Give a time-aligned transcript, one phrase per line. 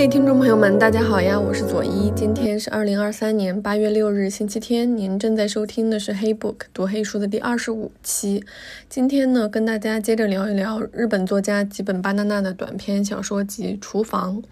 [0.00, 2.10] 嘿，听众朋友们，大家好呀，我是左一。
[2.16, 4.96] 今天是二零二三年八月六日，星期天。
[4.96, 8.42] 您正在收听的是黑 book 读黑书的第二十五期。
[8.88, 14.42] 今天呢，跟大家接着聊一聊日本作家吉本巴娜娜的短篇小说集《厨房》。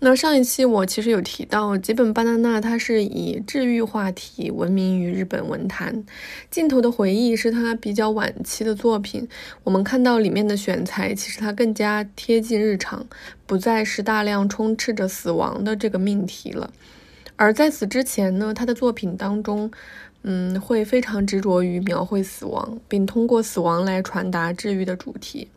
[0.00, 6.04] 那上一期我其实有提到，吉本巴娜娜他是以治愈话题闻名于日本文坛。
[6.48, 9.28] 尽头的回忆是他比较晚期的作品，
[9.64, 13.04] 我们看到里面的选材，其实它更加贴近日常，
[13.44, 16.70] 不再是大量充斥着死亡的这个命题了。
[17.34, 19.68] 而在此之前呢，他的作品当中，
[20.22, 25.48] 嗯，会非常执着于描绘死亡，并通过死亡来传达治愈的主题。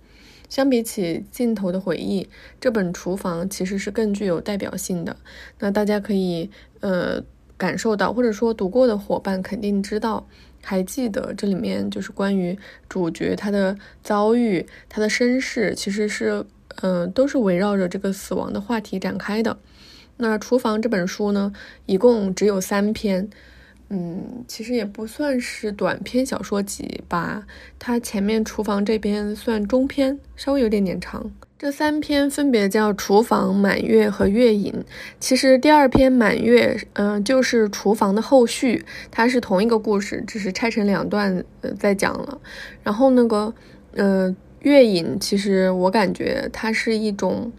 [0.51, 2.23] 相比起《尽头的回忆》，
[2.59, 5.15] 这本《厨房》其实是更具有代表性的。
[5.59, 6.51] 那大家可以
[6.81, 7.23] 呃
[7.55, 10.27] 感受到，或者说读过的伙伴肯定知道，
[10.61, 16.45] 还记得这里面就是关于主角他的遭遇、他的身世，其实是
[16.81, 19.57] 嗯都是围绕着这个死亡的话题展开的。
[20.17, 21.53] 那《厨房》这本书呢，
[21.85, 23.29] 一共只有三篇。
[23.93, 27.45] 嗯，其实也不算是短篇小说集吧，
[27.77, 31.29] 它前面厨房这边算中篇，稍微有点点长。
[31.59, 34.71] 这三篇分别叫《厨房》《满月》和《月影》。
[35.19, 42.39] 其实第二篇《满月》嗯，就是《厨房》的后续，它是同一个故事，只是拆成两段呃在讲了。
[42.83, 43.53] 然后那个
[43.93, 44.29] 呃
[44.61, 47.51] 《月影》，其实我感觉它是一种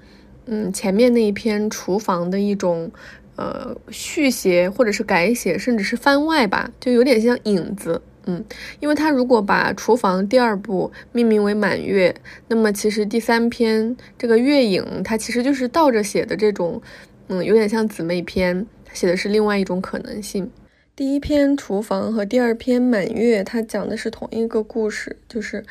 [0.47, 2.91] 嗯前面那一篇《厨房》的一种。
[3.36, 8.00] 呃，续写或者是改写，甚至是番外吧，就有点像影子。
[8.27, 8.44] 嗯，
[8.78, 12.14] 因为他如果把厨房第二部命名为满月，
[12.47, 16.80] 那么其实第三篇这个月影，它其实就是倒着写的这种，
[17.27, 20.48] 嗯，有点像姊妹篇，它写的是另外一种可能性。
[20.94, 25.64] 第一篇厨房和第二篇满月，它讲的是同一个故事，就是，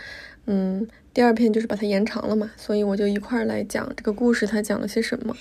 [0.46, 5.34] 嗯，第二篇就是把它延长了嘛，所以我就一块儿来讲这个故事，它讲了些什么。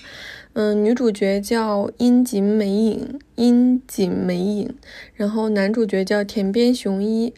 [0.52, 4.74] 嗯，女主角叫樱井美影，樱井美影，
[5.14, 7.32] 然后男主角叫田边雄一，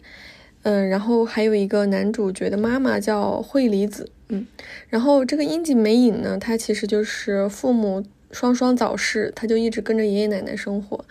[0.63, 4.47] 嗯，然后还有一个男主角的妈妈叫惠梨子，嗯，
[4.89, 11.05] 然后这个樱井美影呢，她其实就是父母双双早逝，她就一直跟着爷爷奶奶生活。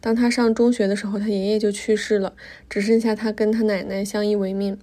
[0.00, 2.34] 当她上中学的时候，她爷爷就去世了，
[2.70, 4.78] 只剩下她跟她奶奶相依为命。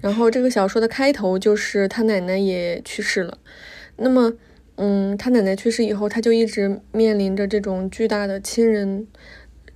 [0.00, 3.38] 然后这个小说的开头就是她奶奶也去世了，
[3.98, 4.32] 那么。
[4.76, 9.06] 嗯，他奶奶去世以后，他就一直面临着这种巨大的亲人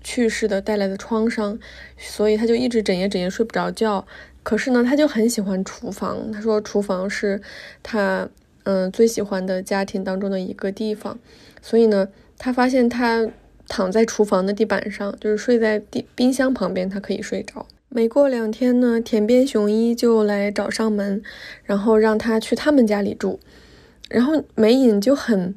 [0.03, 1.59] 去世的带来的创伤，
[1.97, 4.06] 所以他就一直整夜整夜睡不着觉。
[4.43, 7.41] 可是呢，他就很喜欢厨房，他说厨房是
[7.83, 8.28] 他
[8.65, 11.19] 嗯最喜欢的家庭当中的一个地方。
[11.62, 12.09] 所以呢，
[12.39, 13.28] 他发现他
[13.69, 17.66] 躺在厨房的地板上，就是睡在地冰箱旁边，他可以睡着。
[17.89, 21.22] 没过两天呢，田边雄一就来找上门，
[21.65, 23.41] 然后让他去他们家里住。
[24.10, 25.54] 然后美影就很，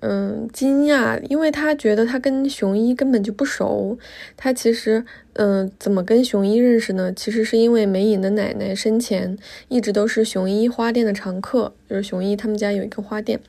[0.00, 3.98] 嗯，惊讶，因为他觉得他跟熊一根本就不熟。
[4.36, 7.12] 他其实，嗯，怎么跟熊一认识呢？
[7.12, 9.36] 其实是因为美影的奶奶生前
[9.66, 13.40] 一直都是熊一花店的常客，就是熊一他们家有一个花店。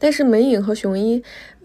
[0.00, 1.20] 但是美影和熊一，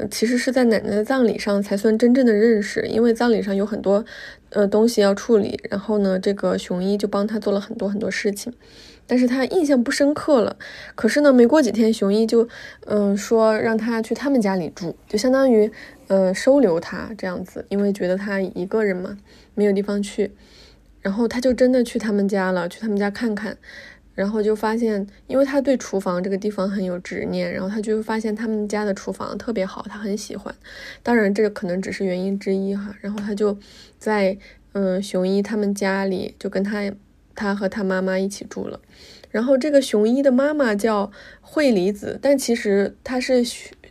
[0.10, 4.04] 其实是在奶奶的葬礼上才算真正的认识，因为葬礼上有很多，
[4.50, 5.60] 呃，东西要处理。
[5.70, 8.52] 然后呢，这个熊一就帮他做了很多很多事情。
[9.06, 10.56] 但是他印象不深刻了。
[10.96, 12.48] 可是呢，没过几天，熊一就，
[12.86, 15.72] 嗯，说让他去他们家里住，就相当于，
[16.08, 19.18] 呃，收留他这样子，因为觉得他一个人嘛，
[19.56, 20.32] 没有地方去。
[21.02, 23.58] 然后他就真的去他们家了，去他们家看看，
[24.16, 30.56] 然后就发现，因为他对厨房这个地方很有执念，然后他就发现他们家的厨房特别好，他很喜欢。
[31.04, 32.96] 当然，这个可能只是原因之一哈。
[33.02, 33.58] 然后他就
[34.00, 34.38] 在，
[34.72, 36.92] 嗯，熊一他们家里就跟他。
[37.36, 38.80] 他和他妈妈一起住了，
[39.32, 41.12] 然后这个熊一的妈妈叫
[41.42, 43.46] 惠梨子，但其实他是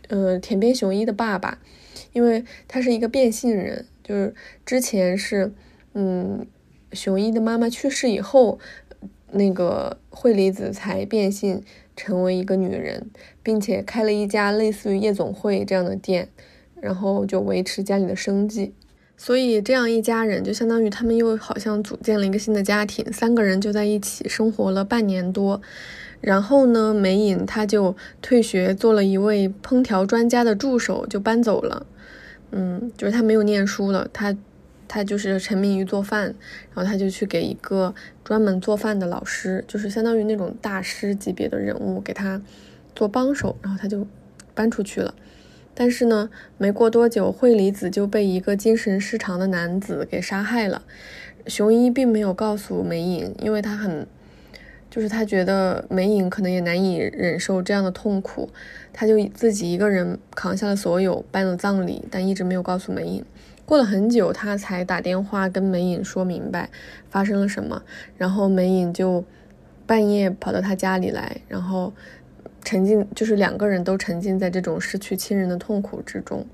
[0.07, 1.59] 呃田边雄一的爸爸，
[2.13, 4.33] 因为他是一个变性人，就是
[4.65, 5.53] 之前是
[5.93, 6.45] 嗯
[6.91, 8.59] 雄一的妈妈去世以后，
[9.31, 11.63] 那个惠梨子才变性
[11.95, 13.09] 成为一个女人，
[13.41, 16.29] 并且开了一家类似于夜总会这样的店，
[16.79, 18.73] 然后就维持家里的生计。
[19.15, 25.61] 所以这样一家人就相当于他们又好像组建了一个新的家庭，三个人就在一起生活了半年多。
[26.19, 31.85] 然后呢，美影他就退学做了一位烹调专家的助手，就搬走了。
[32.51, 34.35] 嗯，就是他没有念书了，他
[34.87, 36.33] 他就是沉迷于做饭，
[36.73, 37.93] 然后他就去给一个
[38.23, 42.41] 专门做饭的老师，就是相当于那种大师级别的人物给他
[42.95, 44.07] 做帮手，然后他就
[44.53, 45.13] 搬出去了。
[45.75, 50.83] 但是呢，没过多久，惠里子就被一个精神失常的男子给杀害了。
[51.47, 54.07] 雄一并没有告诉美影，因为他很，
[54.89, 58.49] 就是他觉得梅影可能也难以忍受这样的痛苦，
[58.93, 63.25] 他就自己一个人扛下了所有，办了葬礼，但一直没有告诉梅影。
[63.65, 66.69] 过了很久，他才打电话跟梅影说明白
[67.09, 67.81] 发生了什么，
[68.17, 69.23] 然后梅影就
[69.85, 71.93] 半夜跑到他家里来，然后
[72.63, 76.45] 沉浸，就是两个人都沉浸在这种失去亲人的痛苦之中。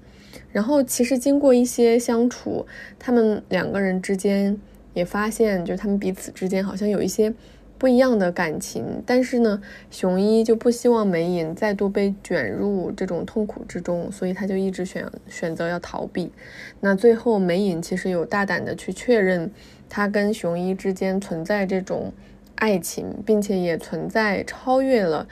[0.52, 2.66] 然后其实经过一些相处，
[2.98, 4.58] 他们两个人之间
[4.94, 7.32] 也发现，就他们彼此之间好像有一些
[7.78, 9.04] 不一样的感情。
[9.06, 9.62] 但是呢，
[9.92, 16.32] 熊一就不希望梅影再度被卷入这种痛苦之中，所以他就一直选选择要逃避。
[16.80, 19.52] 那最后梅影其实有大胆的去确认，
[19.88, 22.12] 他跟熊一之间存在这种
[22.56, 25.28] 爱情，并且也存在超越了。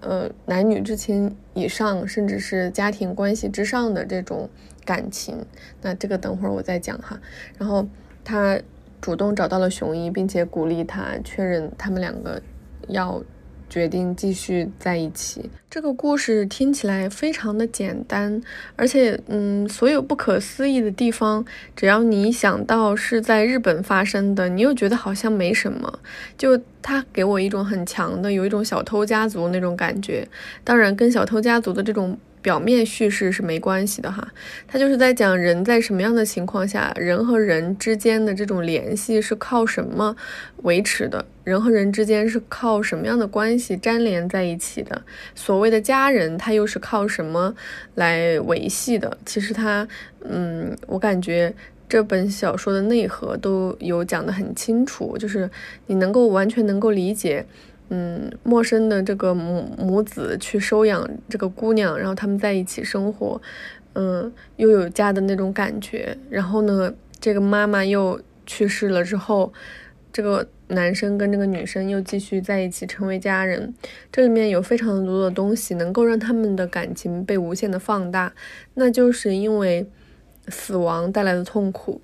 [0.00, 4.48] 呃，男女之情以上，甚至是家庭关系之上的这种
[4.84, 5.44] 感情，
[5.82, 7.20] 那这个等会儿我再讲哈。
[7.58, 7.86] 然后
[8.24, 8.60] 他
[9.00, 12.42] 主动找到了熊一，并且鼓励他确认他们两个
[12.88, 13.22] 要。
[13.70, 15.48] 决定继续在一起。
[15.70, 18.42] 这个故事听起来非常的简单，
[18.74, 21.44] 而且，嗯，所有不可思议的地方，
[21.76, 26.00] 只要你想到是在日本发生的，你又觉得好像没什么。
[26.36, 30.26] 就它给我一种很强的，有一种小偷家族那种感觉。
[30.64, 32.18] 当然，跟小偷家族的这种。
[32.42, 34.26] 表面叙事是没关系的哈，
[34.66, 40.16] 他就是在讲人在什么样的情况下，人和人之间的这种联系是靠什么
[40.62, 45.02] 维持的，人和人之间是靠什么样的关系粘连在一起的，
[45.34, 47.54] 所谓的家人他又是靠什么
[47.94, 49.18] 来维系的？
[49.26, 49.86] 其实他，
[50.24, 51.52] 嗯，我感觉
[51.88, 55.50] 这本小说的内核都有讲得很清楚，就是
[55.86, 57.44] 你能够完全能够理解。
[57.92, 63.40] 嗯，陌生的这个母母子去收养这个姑娘，然后他们在一起生活，
[63.94, 66.16] 嗯，又有家的那种感觉。
[66.30, 69.52] 然后呢，这个妈妈又去世了之后，
[70.12, 73.74] 这个男生跟这个女生又继续在一起成为家人。
[74.12, 78.32] 这里面有非常多的东西能够让他们的感情被无限的放大，
[78.74, 79.84] 那就是因为
[80.46, 82.00] 死亡带来的痛苦。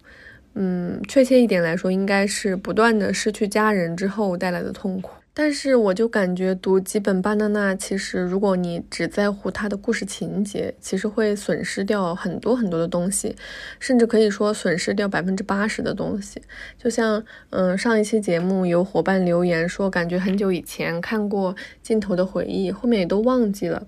[0.55, 5.13] 嗯，确切一点来说，应该是不断的失去家人之后带来的痛苦。
[5.39, 13.37] 但是我就感觉读几本巴娜娜，其实如果你只在乎它的故事情节，其实会损失掉很多很多的东西，
[13.79, 16.41] 甚至可以说损失掉百分之八十的东西。
[16.83, 23.87] 就像，嗯，上一期节目有伙伴留言说，感觉很久以前看过《镜头的回忆》，后面也都忘记了。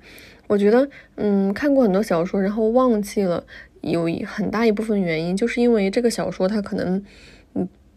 [0.48, 0.86] 我觉得，
[1.16, 3.42] 嗯，看过很多小说，然后忘记了，
[3.80, 7.02] 有很大一部分原因，就是因为这个小说它可能。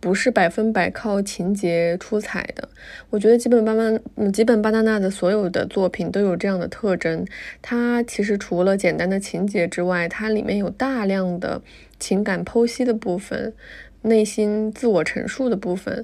[0.02, 2.68] 不是百分百靠情节出彩的，
[3.12, 3.82] 我觉得基本巴巴
[4.16, 7.24] 嗯基本巴纳纳的所有的作品都有这样的特征。
[7.62, 11.62] 它其实除了简单的情节之外，它里面有大量的
[12.00, 13.54] 情感剖析的部分，
[14.02, 16.04] 内心自我陈述的部分，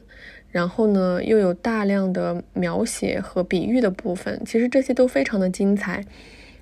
[0.51, 4.39] 然后呢又有大量的描写和比喻的部分。
[4.45, 6.05] 其实这些都非常的精彩。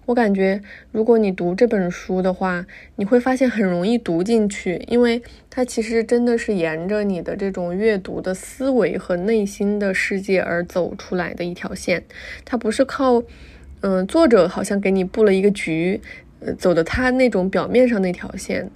[0.06, 0.62] 我感觉，
[0.92, 5.20] 如果你读这本书的话，你会发现很容易读进去，因为
[5.50, 12.04] 它其实真的是沿着你的这种阅读的思维和内心的世界而走出来的一条线。
[12.46, 13.24] 它不是靠，
[13.82, 16.00] 嗯，作者好像给你布了一个局，
[16.40, 18.70] 呃，走的他那种表面上那条线。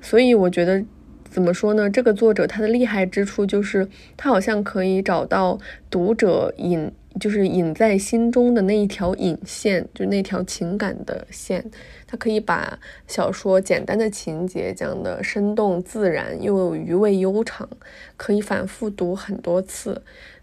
[0.00, 0.84] 所以我觉得，
[1.28, 1.90] 怎么说呢？
[1.90, 5.58] 这个作者他的厉害之处就是，他好像可以找到
[5.90, 6.92] 读者引。
[7.18, 11.64] 就是隐在心中的那一条引线，就那条情感的线，
[12.06, 17.68] 它可以把小说简单的情节讲得生动自然，又有余味悠长，
[18.16, 20.02] 可以反复读很多次。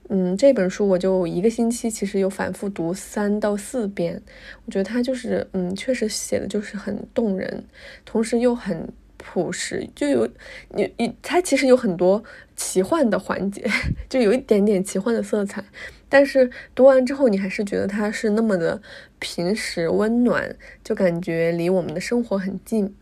[0.10, 4.22] 嗯，这本书我就一个星期，其实有反复读三到四遍。
[4.65, 7.63] 我觉得它就是，嗯，确实写的就是很动人，
[8.05, 8.88] 同时又很。
[9.17, 10.29] 朴实就有
[10.70, 12.24] 你你，它其实有很多
[12.55, 13.65] 奇幻的环节，
[14.08, 15.63] 就有一点点奇幻的色彩。
[16.08, 18.82] 但是读完之后，你还是觉得它是那么的
[19.20, 22.96] 平实温暖，就感觉离我们的生活很近。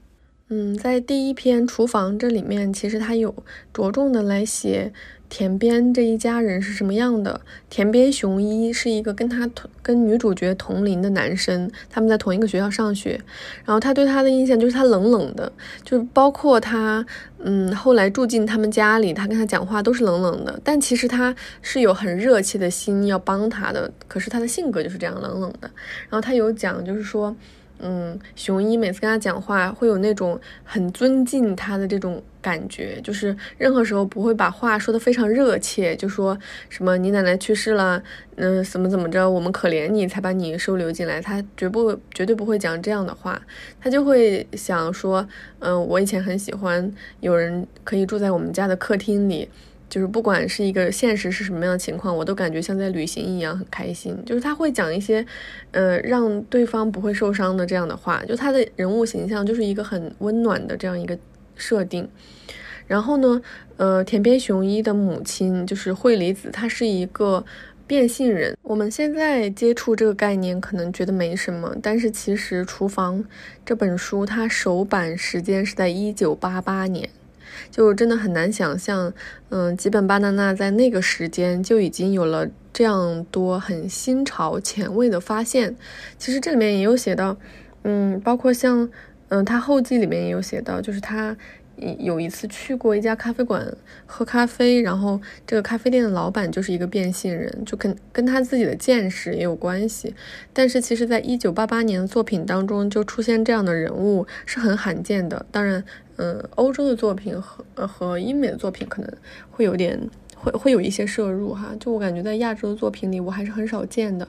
[0.50, 3.34] 嗯，在第一篇厨房这里面，其实他有
[3.74, 4.92] 着重的来写。
[5.36, 7.42] 田边这一家人是什么样的？
[7.68, 13.20] 田边雄一是一个跟他同跟女主角同龄的男生，他们在同一个学校上学。
[13.66, 15.52] 然后他对他的印象就是他冷冷的，
[15.84, 17.04] 就是包括他，
[17.40, 20.60] 嗯，后来住进他们家里，他跟他讲话都是冷冷的。
[20.64, 25.68] 但其实他是有很热切的心要帮他的，可是他的性格就是这样冷冷的。
[26.10, 27.36] 然后他有讲，就是说。
[27.86, 36.38] 嗯，熊一每次跟他讲话，会有那种很尊敬他的这种感觉，就是任何时候不会把话说的非常热切，就说
[36.70, 38.02] 什么你奶奶去世了，
[38.38, 43.42] 嗯，怎么怎么着，我们可怜你才把你收留进来，他绝不绝对不会讲这样的话，
[43.82, 45.28] 他就会想说，
[45.60, 49.50] 嗯，我以前很喜欢有人可以住在我们家的客厅里。
[49.94, 54.18] 就是不管是一个现实是什么样的情况，我都感觉像在旅行一样很开心。
[54.26, 55.24] 就是他会讲一些，
[55.70, 58.26] 呃，让对方不会受伤的这样的话。
[58.26, 61.16] 就他的人物形象就是一个很温暖的这样一个
[61.56, 62.10] 设定。
[62.88, 63.40] 然后呢，
[63.78, 67.46] 呃，田边雄一的母亲就是惠梨子，她是一个
[67.86, 68.58] 变性人。
[68.64, 73.20] 我们现在接触这个概念可能觉得没什么，但是其实《厨房》
[73.64, 77.08] 这本书它首版时间是在一九八八年。
[77.72, 79.14] 就真的很难想象，
[79.50, 85.76] 嗯，吉本巴娜娜在那个时间就已经有了这样多很新潮前卫的发现。
[86.18, 87.38] 其实这里面也有写到，
[87.84, 88.90] 嗯，包括像，
[89.30, 91.36] 嗯，他后记里面也有写到，就是他。
[92.00, 93.66] 有一次去过一家咖啡馆
[94.06, 100.14] 喝咖啡，然后这个咖啡店的老板就是一个变性人，就跟跟他自己的见识也有关系。
[100.52, 105.46] 但是其实，在一九八八年的作品当中就出现这样的人物是很罕见的。
[105.52, 105.84] 当然，
[106.16, 109.12] 嗯，欧洲的作品和和英美的作品可能
[109.52, 110.00] 会有点
[110.36, 111.76] 会会有一些摄入哈。
[111.80, 114.28] 就我感觉在亚洲的作品里，我还是很少见的。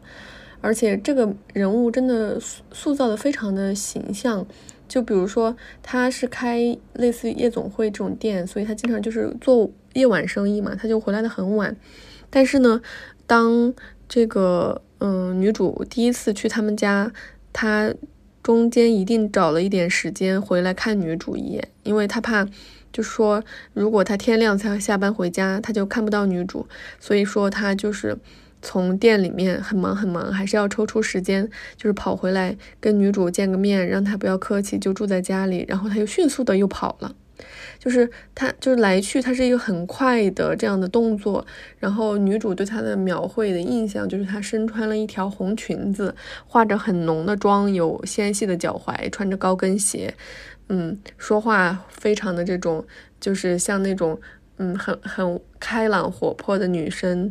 [0.61, 4.47] 而且这个人物真的塑塑造的非常的形象。
[4.95, 11.77] 就比如说，他是开类似于夜总会这种店，所以他经常就是做夜晚生意嘛，他就回来的很晚。
[12.31, 12.81] 但是呢，
[13.27, 13.75] 当
[14.09, 17.11] 这个嗯女主第一次去他们家，
[17.53, 17.93] 他
[18.41, 22.47] 中间一定找了一点时间回来看女主一眼，因为他怕，
[22.93, 26.69] 就说如果他天亮才下班回家，他就看不到女主，
[27.01, 28.17] 所以说他就是。
[28.65, 35.65] 从店里面很忙很忙，还是要抽出时间，就是跑回来跟女主见个面，让她不要客气，就住在家里。
[35.69, 37.15] 然后他又迅速的又跑了，
[37.79, 41.47] 就是他就是来去，他是一个很快的这样的动作。
[41.79, 46.15] 然后女主对他的描绘的印象就是他身穿了一条红裙子，
[46.47, 50.15] 化着很浓的妆，有纤细的脚踝，穿着高跟鞋，
[50.71, 52.85] 嗯，说话非常的这种，
[53.21, 54.19] 就是像那种
[54.57, 57.31] 嗯很很开朗活泼的女生。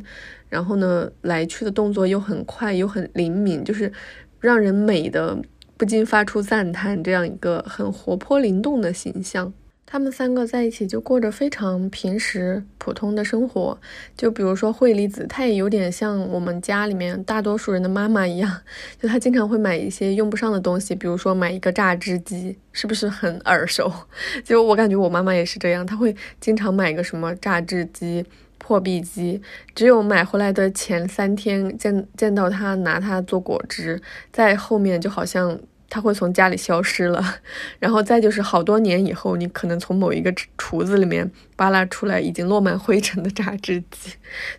[0.54, 3.92] 然后呢，来去的动作又很快又很灵敏，就是
[4.40, 5.36] 让人美的
[5.78, 7.04] 不禁发出赞叹。
[7.04, 9.52] 这样一个很活泼灵动的形象，
[9.84, 13.76] 他们三个在一起就过着非常平时普通的生活。
[14.16, 18.62] 就比如说惠梨子，她也有点像我们家里面大多数人的妈妈一样，
[19.02, 23.92] 就她经常会买一些用不上的东西，比如说买一个榨汁机，是不是很耳熟？
[24.46, 28.24] 就我感觉我妈妈也是这样，她会经常买个什么榨汁机。
[28.66, 29.42] 破壁机，
[29.76, 34.02] 只有买回来的前三天见见到他拿它做果汁，
[34.32, 37.22] 在后面就好像他会从家里消失了，
[37.78, 44.14] 然后再就是好多年以后，你可能从某一个厨子里面扒拉出来已经落满灰尘的榨汁机，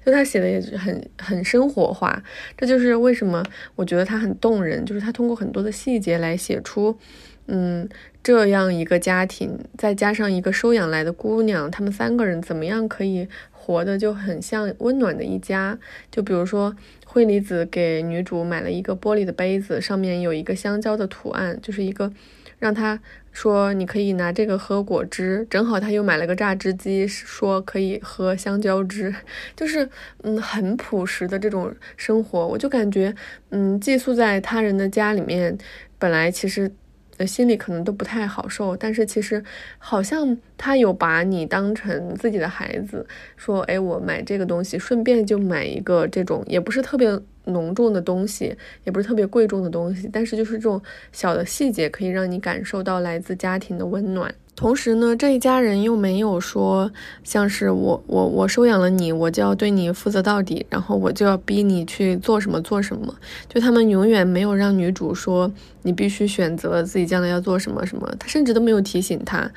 [0.04, 2.22] 就他写的也是很很生活化，
[2.58, 3.42] 这就是为什么
[3.74, 6.94] 我觉得他很动人，就是他通过很多的细节来写出，
[7.46, 7.88] 嗯，
[8.24, 13.28] 这样一个家庭，再加上一个收养来的姑娘，他们三个人怎么样可以。
[13.66, 15.78] 活的就很像温暖的一家，
[16.10, 16.76] 就比如说
[17.06, 22.12] 惠梨子给女主买了一个玻璃的杯子，上面有一个香蕉的图案，就是一个
[22.58, 23.00] 让她
[23.32, 29.14] 说你可以拿这个喝果汁，正好她又买了个榨汁机，说可以喝香蕉汁，
[29.56, 29.88] 就是
[30.22, 33.14] 嗯很朴实的这种生活，我就感觉
[33.48, 35.56] 嗯寄宿在他人的家里面，
[35.98, 36.70] 本来其实。
[37.26, 39.44] 心里可能都不太好受，但是其实
[39.78, 43.06] 好像他有把你当成自己的孩子，
[43.36, 50.80] 说，哎，我买这个东西，顺便就买一个这种，也不是特别浓重的东西，也不是特别贵重的东西，但是就是这种
[51.12, 54.34] 小的细节，可以让你感受到来自家庭的温暖。
[54.56, 56.90] 同时呢，这一家人又没有说
[57.24, 63.12] 像是我我我收养了你，我就要对你负责到底，然后我就要逼你去做什么做什么。
[63.48, 65.52] 就他们永远没有让女主说
[65.82, 69.50] 你必须选择自己将来要做什么什么，他甚至都没有提醒她。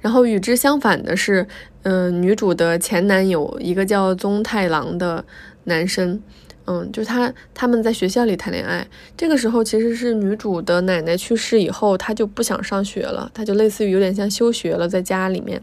[0.00, 1.46] 然后与之相反的是，
[1.82, 5.24] 嗯，女主的前男友一个叫宗太郎的
[5.64, 6.20] 男生。
[6.66, 8.86] 嗯，就他他们在学校里谈恋爱，
[9.18, 15.60] 这个时候其实是女主的奶奶去世以后，她就不想上学了，她就类似于有点像休学了，在家里面。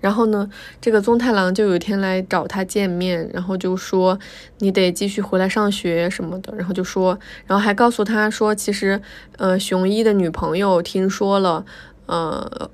[0.00, 0.50] 然后呢，
[0.80, 4.18] 这个宗太郎就有一天来找她见面，然后就说
[4.58, 7.16] 你得继续回来上学什么的，然后就说，
[7.46, 9.00] 然后还告诉他说，其实
[9.38, 11.64] 呃熊一的女朋友听说了，
[12.06, 12.68] 呃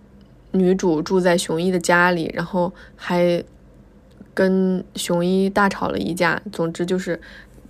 [0.52, 3.42] 女主住在熊一的家里，然后还
[4.34, 7.20] 跟熊一大吵了一架，总之就是。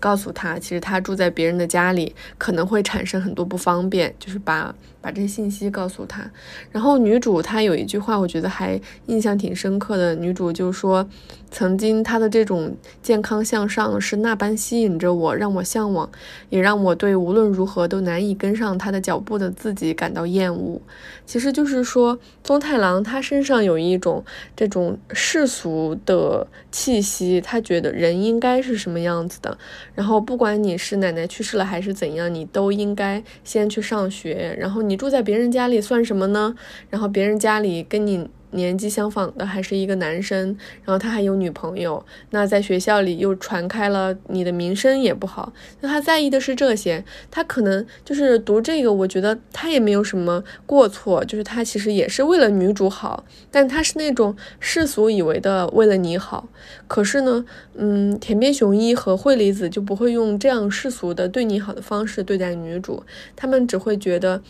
[0.00, 6.28] 告诉他，其实他住在别人的家里，可能会产生很多不方便，就是把把这些信息告诉他。
[6.73, 10.14] 然后女主她有一句话，我觉得还印象挺深刻的。
[10.14, 11.07] 女主就说，
[11.50, 16.11] 曾经她的这种健康向上是那般吸引着我，让我向往，
[16.49, 20.80] 也让我对无论如何都难以跟上她的脚步的自己感到厌恶。
[21.26, 24.25] 其实就是说，宗太郎他身上有一种
[24.57, 29.57] 这种世俗的气息，他觉得人应该是什么样子的。
[29.94, 34.56] 然后，不管你是奶奶去世了还是怎样，你都应该先去上学。
[34.59, 36.54] 然后，你住在别人家里算什么呢？
[36.88, 38.28] 然后，别人家里跟你。
[38.52, 45.52] 年纪相仿的还是一个男生，然后他还有女朋友，那在学校里又传开了，你的名声也不好。
[45.80, 56.49] 那他在意的是这些，他可能就是读这个，我觉得他也没有什么过错，就是他其实也是为了女主好，但他是那种世俗以为的为了你好。
[56.88, 63.02] 可是呢，嗯，田边雄一和惠梨子就不会用这样世俗的对你好的方式对待女主，
[63.37, 64.42] 他们只会觉得。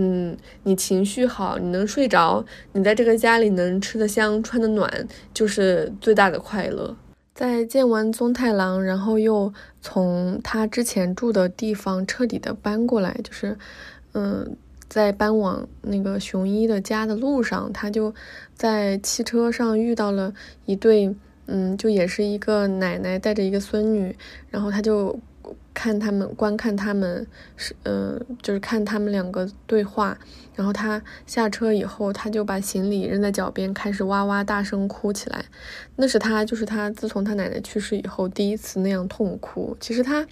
[0.00, 6.96] 嗯，你情绪好，你能睡着，你在这个家里能吃得香、穿得暖，就是最大的快乐。
[7.34, 13.58] 在见完宗太郎，然后又从他之前住的地方彻底的搬过来，就是，
[14.12, 14.56] 嗯，
[14.88, 18.14] 在搬往那个雄一的家的路上，他就
[18.54, 20.32] 在汽车上遇到了
[20.66, 21.12] 一对，
[21.46, 24.16] 嗯，就也是一个奶奶带着一个孙女，
[24.48, 25.18] 然后他就。
[25.74, 30.18] 看他们，观看他们，是，嗯，就是看他们两个对话。
[30.56, 35.44] 然后他下车以后，他就把行李扔在脚边，开始哇哇大声哭起来。
[35.94, 39.76] 那是他，就是他自从他奶奶去世以后第一次那样痛哭。
[39.78, 40.26] 其实他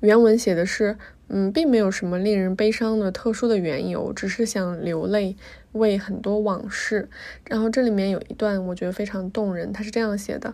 [0.00, 5.36] 原文写的是，嗯，并没有什么令人悲伤的特殊的缘由，只是想流泪，
[5.70, 7.08] 为很多往事。
[7.46, 10.52] 然后这里面有一段我觉得非常动人，他是这样写的。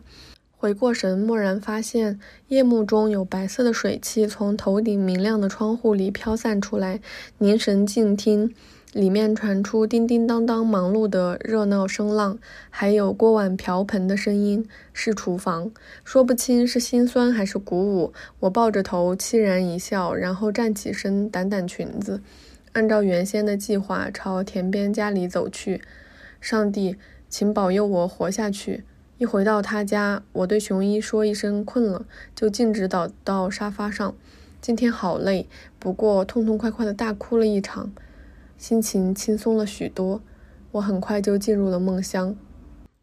[0.61, 7.01] 回过神，蓦然发现夜幕中有白色的水汽从头顶明亮的窗户里飘散出来。
[7.39, 8.55] 凝神静听，
[8.93, 12.39] 里面传出叮叮当当忙碌的热闹声浪，
[12.69, 14.69] 还有锅碗瓢盆的声音。
[14.93, 15.71] 是厨房，
[16.05, 18.13] 说不清是心酸还是鼓舞。
[18.41, 22.21] 我抱着头，凄然一笑，然后站起身，掸掸裙子，
[22.73, 25.81] 按照原先的计划朝田边家里走去。
[26.39, 26.97] 上帝，
[27.31, 28.85] 请保佑我活下去。
[29.21, 34.15] 一回到他家，我对熊一说一声困了，就径直倒到沙发上。
[34.63, 35.47] 今天好累，
[35.79, 37.93] 不过痛痛快快的大哭了一场，
[38.57, 40.23] 心情轻松了许多。
[40.73, 42.35] 我很快就进入了梦乡。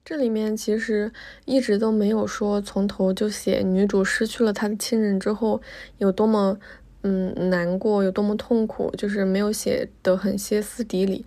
[0.04, 1.12] 这里面其实
[1.46, 5.62] 一直都没有说从头就写女主失去了她的亲人之后
[6.00, 6.58] 有多么
[7.04, 11.24] 嗯难过，有多么痛苦，就是没有写得很歇斯底里。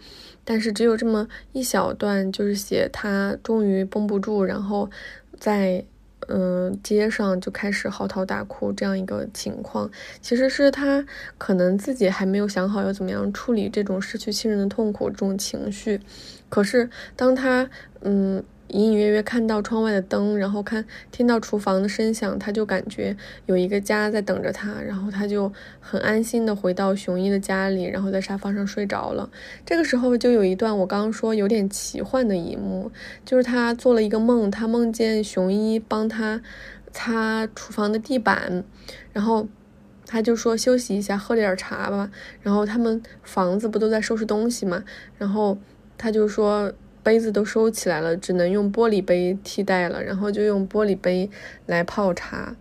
[0.50, 4.90] 但是只有这么一小段，就是写他终于绷不住，然后
[5.38, 5.84] 在
[6.26, 9.88] 嗯街上就开始嚎啕大哭这样一个情况。
[10.20, 11.06] 其实是他
[11.38, 16.00] 可能自己还没有想好要怎么样处理这种失去亲人的痛苦这种情绪。
[16.48, 18.42] 可是当他嗯。
[18.70, 29.28] 隐隐约约看到窗外的灯，然后看听到厨房的声响，他就感觉有一个家在等着他，然后他就很安心的回到熊一的家里，然后在沙发上睡着了。
[29.66, 32.90] 这个时候就有一段我刚刚说有点奇幻的一幕，
[33.24, 36.40] 就是他做了一个梦，他梦见熊一帮他
[36.92, 38.64] 擦厨房的地板，
[39.12, 39.48] 然后
[40.06, 42.10] 他就说休息一下，喝点茶吧。
[42.40, 44.84] 然后他们房子不都在收拾东西嘛，
[45.18, 45.58] 然后
[45.98, 46.72] 他就说。
[47.10, 51.28] 杯子都收起来了，只能用玻璃杯替代了，然后就用玻璃杯
[51.66, 52.54] 来泡茶。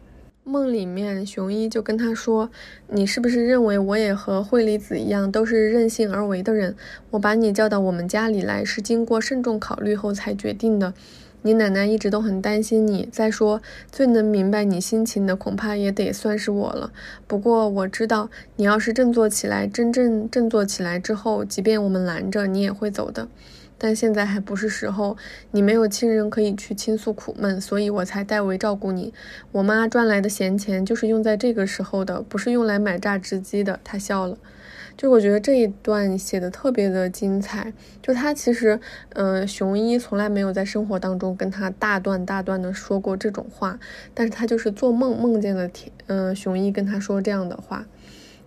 [0.43, 2.49] 梦里面，熊一就跟他说
[2.89, 6.75] ：“你是不是认为我也和惠梨子一样，都是任性而为的人？
[7.11, 10.95] 我把你叫到我们家里来，是经过慎重考虑后才决定的。
[11.43, 13.07] 你奶奶一直都很担心你。
[13.11, 16.91] 再说，最能明白你心情的，恐怕也得算是我了。
[17.27, 23.27] 不过我知道，你要是振作起来，真正振作起来之后，即便我们拦着，你也会走的。”
[23.81, 25.15] 但现在还不是时候，
[25.51, 29.13] 你没有亲人可以去倾诉苦闷，所以我才代为照顾你。
[29.53, 33.79] 我妈赚来的闲钱就是用在这个时候的，不是用来买榨汁机的。
[33.81, 34.37] 他笑了，
[34.97, 37.71] 就我觉得这一段写的特别的精彩。
[38.01, 38.77] 就他其实，
[39.13, 43.79] 嗯，熊一从来没有在生活当中跟他大段大段的说过这种话，
[44.13, 47.85] 但是他就是做梦梦见了天，嗯，熊一跟他说这样的话。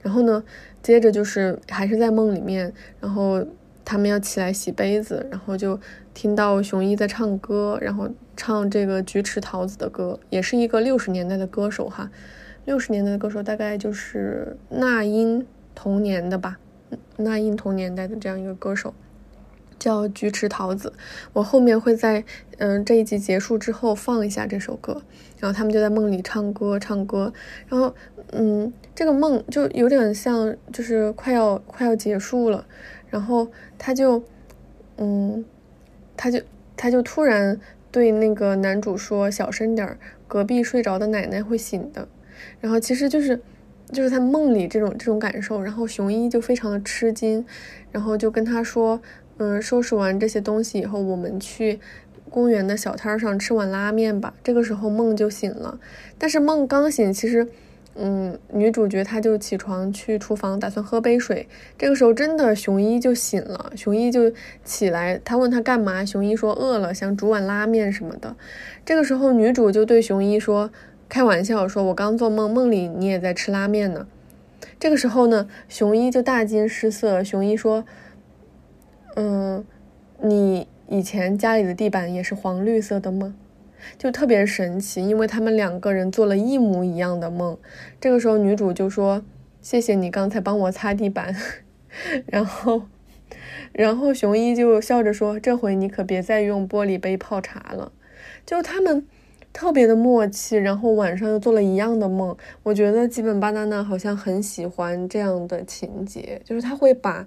[0.02, 0.44] 然后呢，
[0.82, 3.46] 接着就是还是在梦里面，然后。
[3.84, 5.78] 他们要起来洗杯子，然后就
[6.14, 12.10] 听到熊一在唱歌，然后唱这个菊池桃子的歌，也是一个六十年代的歌手哈。
[12.64, 16.58] 六十年代的歌手大概就是那英同年的吧，
[17.16, 18.94] 那英同年代的这样一个歌手。
[19.78, 20.92] 叫《菊池桃子》。
[21.32, 22.24] 我后面会在
[22.58, 25.02] 嗯这一集结束之后放一下这首歌，
[25.40, 27.32] 然后他们就在梦里唱歌唱歌，
[27.66, 27.92] 然后
[28.30, 32.64] 嗯这个梦就有点像就是快要快要结束了，
[33.12, 33.46] 然后
[33.76, 34.24] 他就
[34.96, 35.44] 嗯
[36.16, 36.40] 他就
[36.76, 42.08] 他就突然对那个男主说小声点儿，隔壁睡着的奶奶会醒的。
[42.58, 43.38] 然后其实就是，
[43.92, 45.60] 就是他梦里这种这种感受。
[45.60, 47.44] 然后熊一就非常的吃惊，
[47.90, 49.00] 然后就跟他说
[49.36, 51.78] ：“嗯，收拾完这些东西以后，我们去
[52.30, 55.78] 公园的小摊上吃碗拉面吧。”这个时候梦就醒了，
[56.18, 57.46] 但是梦刚醒，其实，
[57.94, 61.46] 嗯，女主角她就起床去厨房打算喝杯水。
[61.76, 64.32] 这个时候真的熊一就醒了，熊一就
[64.64, 68.34] 起来，他问他干嘛，熊一说饿了，想煮碗拉面什么的。
[68.84, 70.70] 这个时候女主就对熊一说。
[71.08, 74.06] 开玩笑说：“我刚做梦，梦里你也在吃拉面呢。”
[74.80, 77.22] 这个时候呢，熊一就大惊失色。
[77.22, 77.84] 熊一说
[79.16, 79.62] ：“嗯，
[80.22, 83.34] 你以前家里的地板也是黄绿色的吗？”
[83.98, 87.56] 就特别神奇，因为他们两个人做了一模一样的梦。
[88.00, 89.22] 这个时候，女主就说
[89.60, 91.34] ：“谢谢你刚才帮我擦地板。
[92.26, 92.82] ”然后，
[93.72, 97.92] 然后熊一就笑着说：“这回你可别再用玻璃杯泡茶了。”
[98.46, 99.06] 就他们。
[99.54, 102.34] 特别的默契，然后晚上又做了一样的梦。
[102.62, 107.26] 我觉得基本巴娜娜好像很喜欢这样的情节，就是他会把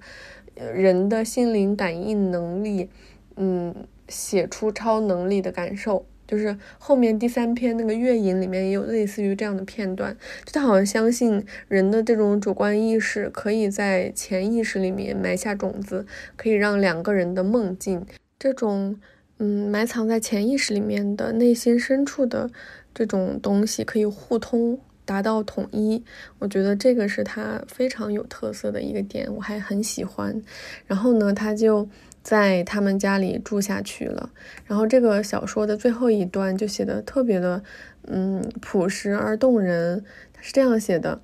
[0.74, 2.90] 人的心灵感应能力，
[3.36, 3.72] 嗯，
[4.10, 6.04] 写出超能力的感受。
[6.28, 18.06] 就是后面第三篇那个月影里面也有类似于这样的片段，就他好像相信人的这种主观意识可以在潜意识里面埋下种子，可以让两个人的梦境
[18.40, 18.98] 这种。
[19.38, 22.50] 嗯，埋藏在潜意识里面的内心深处的
[22.94, 26.02] 这种东西可以互通，达到统一。
[26.40, 30.42] 我觉得这个是他非常有特色的一个点，我还很喜欢。
[30.88, 31.86] 然后呢，他就
[32.26, 34.32] 在他们家里住下去了。
[34.66, 37.62] 然后这个小说的最后一段就写的特别的，
[38.08, 40.04] 嗯，朴实而动人。
[40.34, 41.22] 他是这样写的：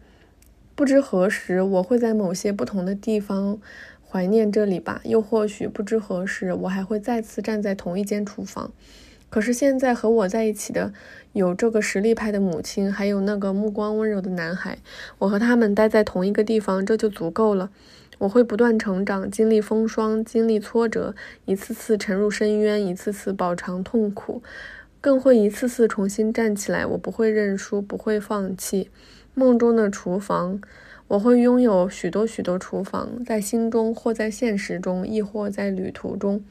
[0.76, 3.60] 不知何时我会在某些不同的地方。
[4.08, 8.74] 怀念这里吧，又或许不知何时，我还会再次站在同一间厨房。
[9.30, 10.92] 可是现在和我在一起的
[11.32, 14.78] 有这个实力派的母亲，还有那个目光温柔的男孩。
[15.20, 17.70] 我和他们待在同一个地方，这就足够了。
[18.22, 24.44] 我会不断成长，经历风霜，经历挫折，一次次沉入深渊，一次次饱尝痛苦，
[25.02, 26.86] 更会一次次重新站起来。
[26.86, 28.92] 我不会认输，不会放弃。
[29.34, 30.62] 梦中的厨房。
[31.08, 36.46] 我会拥有许多许多厨房，在心中或在现实中，亦或在旅途中，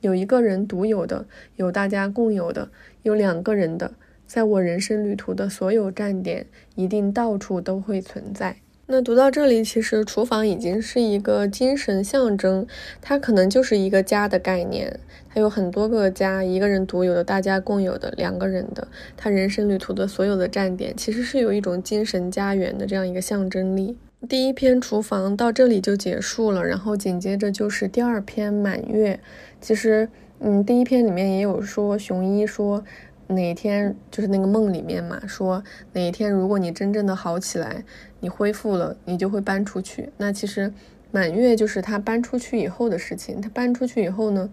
[0.00, 2.68] 有一个人独有的，有大家共有的，
[3.04, 3.92] 有两个人的，
[4.26, 8.56] 在我人生旅途的所有站点，一定到处都会存在。
[8.92, 12.66] 那读到这里，其实厨房已经是一个精神象征，
[13.00, 15.00] 它可能就是一个家的概念，
[15.30, 23.96] 它有很多个家，一个人独有的，大家共有的，两个人的，他人生旅途的所有的站点，其实是有一种精神家园的这样一个象征力。
[24.28, 29.18] 第一篇厨房到这里就结束了，然后紧接着就是第二篇满月。
[29.58, 32.84] 其实，嗯，第一篇里面也有说，熊一说。
[33.28, 35.62] 哪一天就是那个梦里面嘛，说
[35.94, 37.82] 哪一天如果你真正的好起来，
[38.20, 40.10] 你恢复了，你就会搬出去。
[40.18, 40.70] 那其实
[41.10, 43.40] 满月就是他搬出去以后的事情。
[43.40, 44.50] 他搬出去以后呢，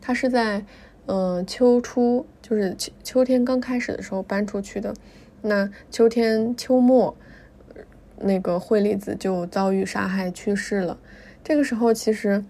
[0.00, 0.64] 他是在
[1.06, 4.94] 呃秋初，就是秋秋天刚开始的时候搬出去的。
[5.42, 7.16] 那秋天秋末，
[8.18, 10.96] 那个惠利子就遭遇杀害去世了。
[11.42, 12.44] 这个时候其实，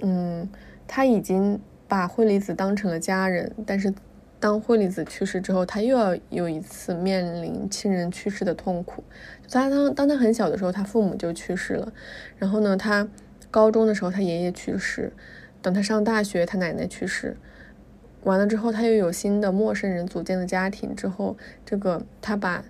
[0.00, 0.48] 嗯，
[0.86, 3.92] 他已经把惠利子当成了家人，但是。
[4.38, 9.02] 当惠理子去世之后，他又要有一次面临亲人去世的痛苦。
[9.50, 11.92] 他当当他很小的时候，他父母就去世了。
[12.36, 13.08] 然后呢，他
[13.50, 15.12] 高中的时候，他爷爷去世。
[15.62, 17.36] 等他上大学，他奶奶去世。
[18.24, 20.94] 完了之后，他又有新的陌生人组建的家庭。
[20.94, 22.64] 之后，这个他把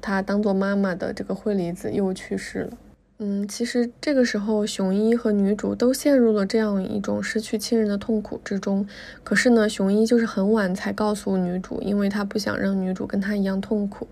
[0.00, 2.78] 他当做妈妈的这个惠理子又去世了。
[3.22, 8.86] 嗯，其实这个时候，熊一和女主都陷入了这样一种失去亲人的痛苦之中。
[9.22, 14.08] 可是呢，熊一就是很晚才告诉女主，因为他不想让女主跟他一样痛苦。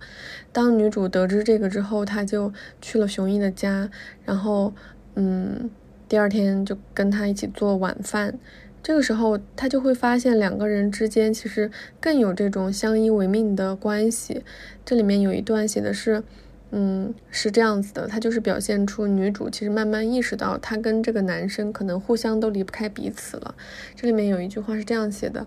[0.52, 3.90] 当女主得知这个之后，他就去了熊一的家，
[4.26, 4.74] 然后，
[5.14, 5.70] 嗯，
[6.06, 8.38] 第二天就跟他一起做晚饭。
[8.82, 14.42] 这个时候，他就会发现两个人之间其实更有这种相依为命的关系。
[14.84, 16.22] 这里面有一段写的是。
[16.70, 23.54] 嗯，是这样子的，他就是表现出女主其实慢慢意识到，她跟这个男生可能互相都离不开彼此了。
[23.94, 25.46] 这里面有一句话是这样写的：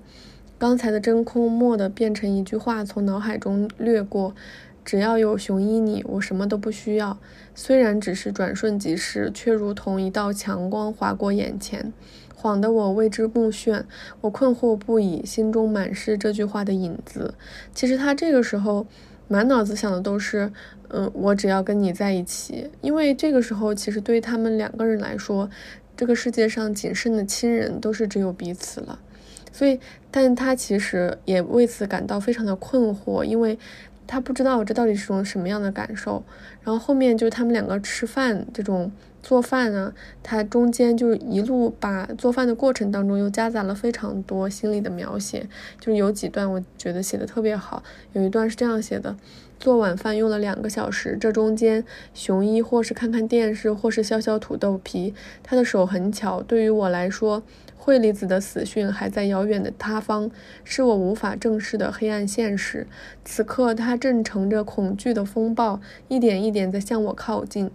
[0.58, 4.34] 刚才的真空默的变成一句话，从脑海中掠过。
[4.84, 7.20] 只要有熊一你，我什么都不需要。
[7.54, 11.94] 虽然只是转瞬即逝，却如同一道强光划过眼前。
[12.36, 13.84] 晃得我为之目眩，
[14.22, 17.36] 我困惑不已，心中满是这句话的影子。
[17.76, 18.88] 其实他这个时候
[19.32, 20.52] 满脑子想的都是，
[20.90, 25.50] 嗯，我只要跟你在一起，因为这个时候其实对他们两个人来说，
[25.96, 29.00] 这个世界上仅剩的亲人都是只有彼此了。
[29.54, 29.80] 所以，
[30.12, 33.58] 但他其实也为此感到非常的困惑，因为
[34.06, 36.22] 他不知道这到底是种什么样的感受。
[36.62, 38.92] 然后后面就他们两个吃饭这种。
[39.24, 45.48] 做饭啊，他中间就一路把做饭的过程当中又夹杂了非常多心理的描写，
[45.80, 47.84] 就有几段我觉得写的特别好。
[48.14, 49.16] 有一段是这样写的：
[49.60, 55.14] 做晚饭用了两个小时，这中间熊一或是看看电视，或是削削土豆皮。
[55.44, 57.44] 他的手很巧，对于我来说，
[57.78, 60.32] 惠利子的死讯还在遥远的他方，
[60.64, 62.88] 是我无法正视的黑暗现实。
[63.24, 67.70] 此刻，他正乘着恐惧的风暴，一点一点在向我靠近。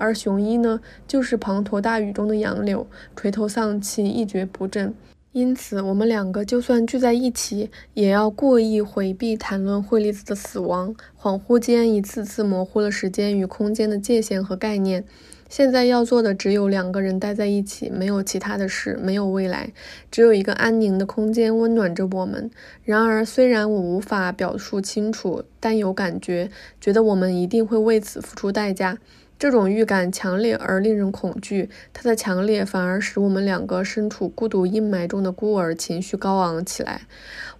[0.00, 4.94] 而雄一呢，就是滂沱大雨中的杨柳，垂头丧气，一蹶不振。
[5.32, 10.92] 因此，我们两个就算聚在一起，也要故意回避谈论惠利子的死亡。
[11.20, 15.04] 恍惚间，一次次模糊了时间与空间的界限和概念。
[15.48, 19.72] 现在要做的只有两个人待在一起，没有其他的事，没有未来，
[20.10, 22.50] 只有一个安宁的空间温暖着我们。
[22.84, 28.98] 然而，虽然我无法表述清楚，但有感觉，觉得我们一定会为此付出代价。
[29.40, 37.00] 这种预感强烈而令人恐惧，它的强烈反而使我们两个身处孤独阴霾中的孤儿情绪高昂起来。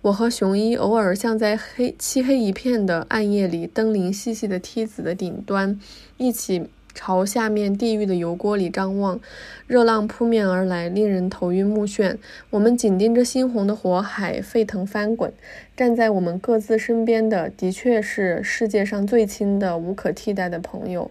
[0.03, 5.81] 我和熊一偶尔像在黑漆黑一片的暗夜里，灯灵细细的梯子的顶端，
[6.19, 9.19] 一起朝下面地狱的油锅里张望。
[9.67, 12.19] 热浪扑面而来，令人头晕目眩。
[12.51, 15.33] 我们紧盯着猩红的火海沸腾翻滚。
[15.75, 21.11] 站在我们各自身边的，的确是世界上最亲的、无可替代的朋友。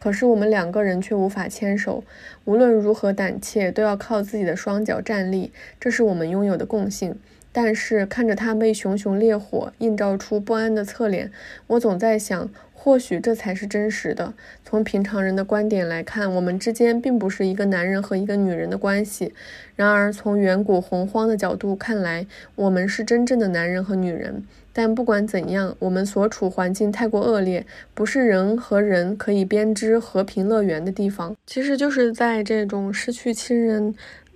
[0.00, 2.02] 可是我们两个人却无法牵手，
[2.44, 7.14] 无论如何胆怯，都要靠自己的双脚站立，这是我们拥有的共性。
[7.52, 11.30] 但是看着他被熊熊烈火映照出不安的侧脸，
[11.66, 12.48] 我总在想。
[12.82, 14.32] 或许这才是真实的。
[14.64, 19.34] 从平常人的观点来看，我们之间并不是一个男人和一个女人的关系。
[19.76, 24.42] 然而，从远古洪荒的角度看来，我们是真正的男人和女人。
[24.72, 31.36] 但不管怎样，我们所处环境太过恶劣，不是人和人可以编织和平乐园的地方。
[31.46, 33.94] 其实就是在这种失去亲人。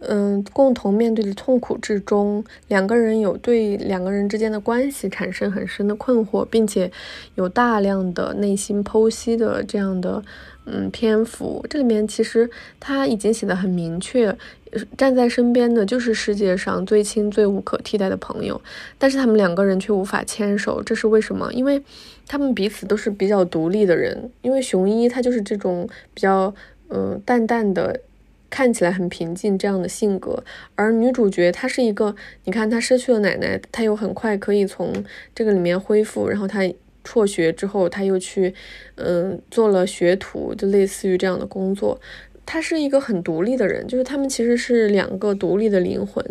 [0.09, 6.91] 嗯，共同面对的痛苦之中，两个人有对两个人之间的关系产生很深的困惑，并且
[7.35, 10.23] 有大量的内心剖析的这样的
[10.67, 11.65] 嗯篇幅。
[11.69, 14.37] 这里面其实他已经写的很明确，
[14.97, 18.61] 站在身边的就是世界上最亲最无可替代的朋友，
[18.99, 21.53] 但是他们两个人却无法牵手，这是为什么？
[21.53, 21.83] 因为
[22.27, 26.55] 他们彼此都是比较独立的人，因为雄一他就是这种比较
[26.89, 28.01] 嗯淡淡的。
[28.55, 30.45] 看起来很平静这样的性格，
[30.77, 32.15] 而女主角她是一个，
[32.45, 34.93] 你看她失去了奶奶，她又很快可以从
[35.35, 36.61] 这个里面恢复，然后她
[37.03, 38.55] 辍学之后，她又去，
[38.95, 42.01] 嗯，做了学徒，就类似于这样的工作。
[42.47, 46.25] 他是一个很独立的人，就是他们其实是两个独立的灵魂。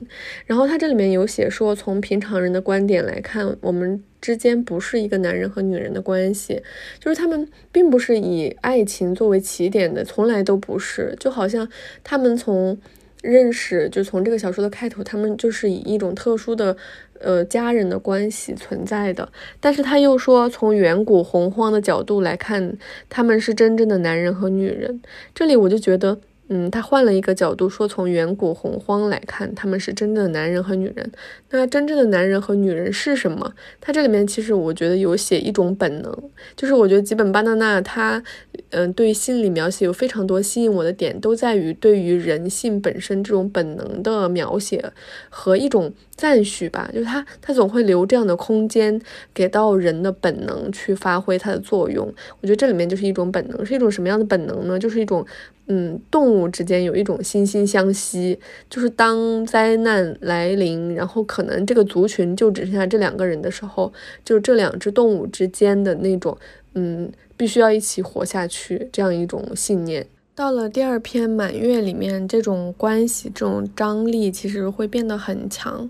[0.45, 4.04] 然后他这里面有写说，从平常人的观点来看，我们。
[4.23, 6.63] 之间不是一个男人和女人的关系，
[6.97, 11.13] 就是他们并不是以爱情作为起点的，从来都不是。
[11.19, 11.67] 就好像
[12.06, 12.78] 他们从
[13.24, 16.78] 认识，就从这个小说的开头，他们就是以一种特殊的，
[17.20, 19.28] 呃，家人的关系存在的。
[19.60, 22.78] 但是他又说，从远古洪荒的角度来看，
[23.10, 25.02] 他们是真正的男人和女人。
[25.34, 26.20] 这里我就觉得。
[26.56, 31.12] 嗯，他换了一个角度说，从远古洪荒来看，他们是真正的男人和女人。
[31.50, 33.56] 那真正的男人和女人是什么？
[33.82, 36.16] 他这里面其实我觉得有写一种本能，
[36.56, 38.24] 就是我觉得吉本巴纳纳他，
[38.70, 44.92] 嗯，对心理描写有非常多吸引我的点，都在于对于人性本身这种本能的描写
[45.30, 46.89] 和一种赞许吧。
[46.93, 48.99] 就是他他总会留这样的空间
[49.34, 52.06] 给到人的本能去发挥它的作用。
[52.41, 54.80] 我觉得这里面就是一种本能，是一种什么样的本能呢？
[54.80, 55.26] 就是一种。
[55.67, 58.38] 嗯，动物之间有一种惺惺相惜，
[58.69, 63.93] 就是当灾难来临，然后可能这个族群就只剩下这两个人的时候，
[64.26, 66.38] 就这两只动物之间的那种，
[66.73, 70.06] 嗯，必须要一起活下去这样一种信念。
[70.36, 75.88] 到了第二篇《满月》里面，这种关系、这种张力其实会变得很强，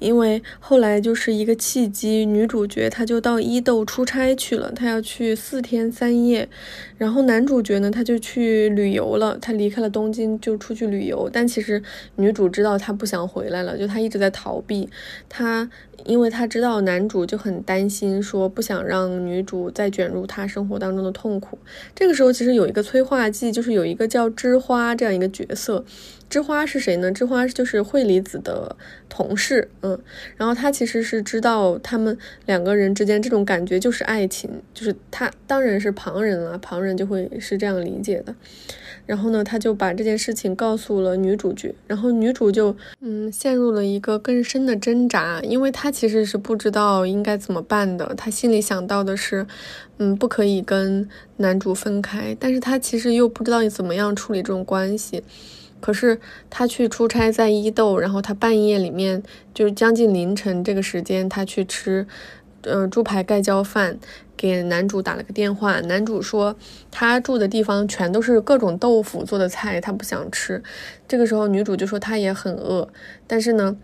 [0.00, 6.48] 因为后来就是一个契机，女主角她就到伊豆出差去了，她要去四天三夜，
[7.04, 11.82] 然后男主角呢，他就去旅游了，他离开了东京就出去旅游，但其实
[12.16, 14.88] 女主知道他不想回来了，就他一直在逃避，
[15.28, 15.68] 他。
[16.04, 21.56] 因为他知道男主就很担心，说不想让女主再卷入他生活当中的痛苦。
[21.94, 25.82] 这个时候，其实有一个催化剂，就是有一个叫枝花这样一个角色。
[26.34, 27.12] 之花是谁呢？
[27.12, 28.74] 之花就是惠离子的
[29.08, 29.96] 同事，嗯，
[30.36, 38.34] 然后他其实是知道他们两个人之间这种感觉就是爱情，就是他当然是旁人了，旁人就会是这样理解的。
[39.06, 48.12] 然后呢，他就把这件事情告诉了女主角，然后女主就嗯陷入了一个更深的挣扎，因为她其实是不知道应该怎么办的。
[48.16, 49.46] 她心里想到的是，
[49.98, 55.22] 嗯，不可以跟男主分开，但是她其实又不知道怎么样处理这种关系。
[55.84, 56.18] 可是
[56.48, 62.06] 他去出差在伊豆，然后他半夜里面就是将近凌晨这个时间，他去吃，
[62.62, 63.98] 呃，猪排盖浇饭。
[64.34, 66.56] 给男主打了个电话，男主说
[66.90, 70.62] 他住的地方全都是各种豆腐做的菜，他不想吃。
[71.06, 72.88] 这个时候女主就说她也很饿，
[73.26, 73.76] 但是呢。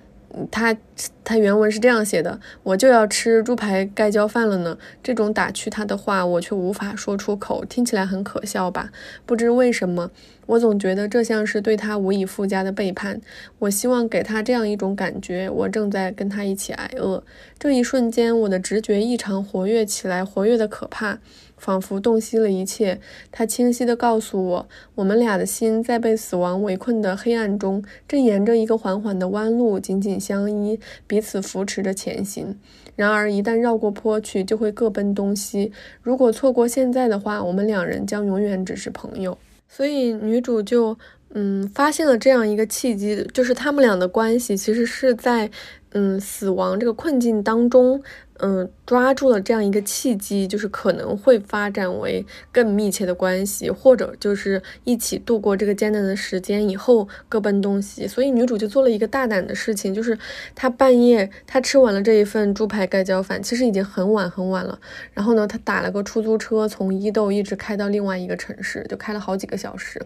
[0.50, 0.76] 他
[1.24, 4.78] 他原文是这样写的：我就要吃猪排盖浇饭了呢。
[5.02, 8.90] 这种打趣他的话，我却无法说出口，听起来很可笑吧？
[9.26, 10.10] 不知为什么，
[10.46, 13.20] 我总觉得这像是对他无以复加的背叛。
[13.58, 17.22] 我希望给他这样一种感觉：我正在跟他一起挨饿。
[17.58, 21.18] 这一瞬间，我的直觉异常活跃起来，活跃的可怕。
[21.60, 22.98] 仿佛洞悉了一切，
[23.30, 32.58] 他清晰地告诉我，我们俩的心在被死亡围困的黑暗中，正沿着一个缓缓的弯路紧紧相依，彼此扶持着前行。
[32.96, 35.70] 然而，一旦绕过坡去，就会各奔东西。
[36.02, 39.38] 如果错过现在的话，我们两人将永远只是朋友。
[39.68, 40.98] 所以，女主就
[41.32, 45.50] 嗯发现了这样一个契机，就是他们俩的关系其实是在
[45.92, 48.02] 嗯死亡这个困境当中。
[48.42, 58.08] 嗯，抓住了这样一个契机，就是可能会发展为更密切的关系，或者就是一起度过这个艰难的时间以后各奔东西。
[58.08, 60.18] 所以女主就做了一个大胆的事情，就是
[60.54, 64.80] 她半夜她吃完了这一份猪排盖浇饭，其实已经很晚很晚了。
[65.12, 70.00] 然后呢，她打了个出租车，从伊豆一直开到另外一个城市，就开了好几个小时。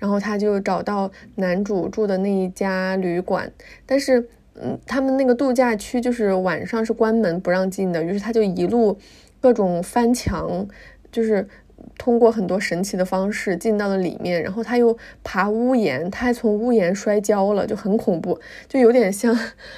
[0.00, 3.52] 然后她就找到男主住的那一家旅馆，
[3.86, 4.28] 但是。
[4.60, 8.98] 嗯，他们那个度假区就是晚上是关门不让进的，于是他就一路
[9.40, 10.66] 各种翻墙，
[11.10, 11.48] 就是
[11.96, 18.38] 通过很多神奇的方式进到了里面，然后他又爬屋檐，他还从屋檐摔跤了，就很恐怖，
[18.68, 19.34] 就有点像，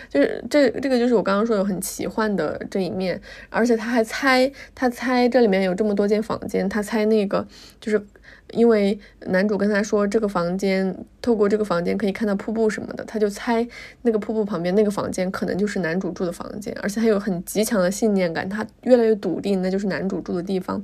[0.08, 7.46] 就是这这个就是我刚刚说有很奇幻的这一面，而且他还猜，他猜这里面有这么多间房间，他猜那个
[7.80, 8.04] 就是。
[8.52, 13.66] 因为男主跟他说这个房间，透过这个房间可以看到瀑布什么的，他就猜
[14.02, 20.76] 那个瀑布旁边那个房间可能就是男主住的房间，而且他有很极强的信念感，他越来越笃定那就是男主住的地方。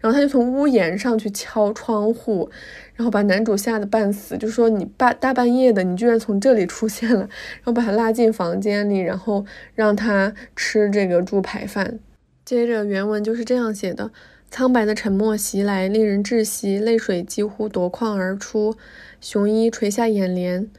[0.00, 2.50] 然后他就从屋檐上去敲窗户，
[2.94, 12.00] 然后把男主吓得半死，就说你半大半夜的，你居然从这里出现了，然后把他拉进房间里，然后让他吃这个猪排饭。
[12.44, 14.10] 接着原文就是这样写的。
[14.56, 18.76] 苍白的沉默袭来，令人窒息，泪水几乎夺眶而出。
[19.20, 20.70] 雄一垂下眼帘，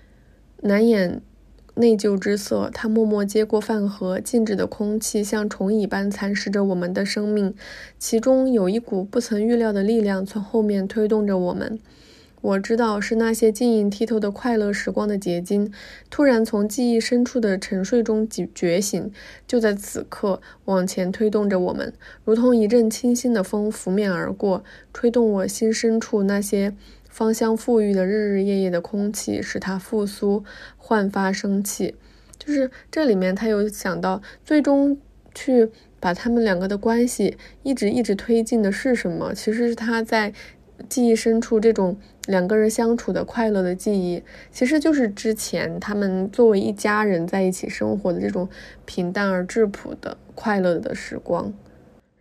[0.62, 1.22] 难掩
[1.74, 2.72] 内疚之色。
[2.74, 7.54] 他默默接过饭盒，静止的空气像虫蚁般蚕食着我们的生命，
[8.00, 11.78] 其中有一股不曾预料的力量从后面推动着我们。
[12.46, 15.74] 我知道是那些晶莹剔透的快乐时光的结晶，
[16.12, 19.12] 突然从记忆深处的沉睡中觉醒，
[19.48, 21.92] 就在此刻往前推动着我们，
[22.24, 26.76] 如同一阵清新的风拂面而过，吹动我心深处那些
[27.10, 30.44] 芳香馥郁的日日夜夜的空气，使它复苏
[30.78, 31.96] 焕发生气。
[32.38, 34.96] 就是这里面他有想到，最终
[35.34, 39.34] 去把他们两个的关系一直一直推进的是什么？
[39.34, 40.32] 其实是他在。
[40.90, 48.50] 记忆深处，这种两个人相处的快乐的记忆，其实就是之前他们作为一家人在一起生活的这种
[48.86, 51.54] 平淡而质朴的快乐的时光。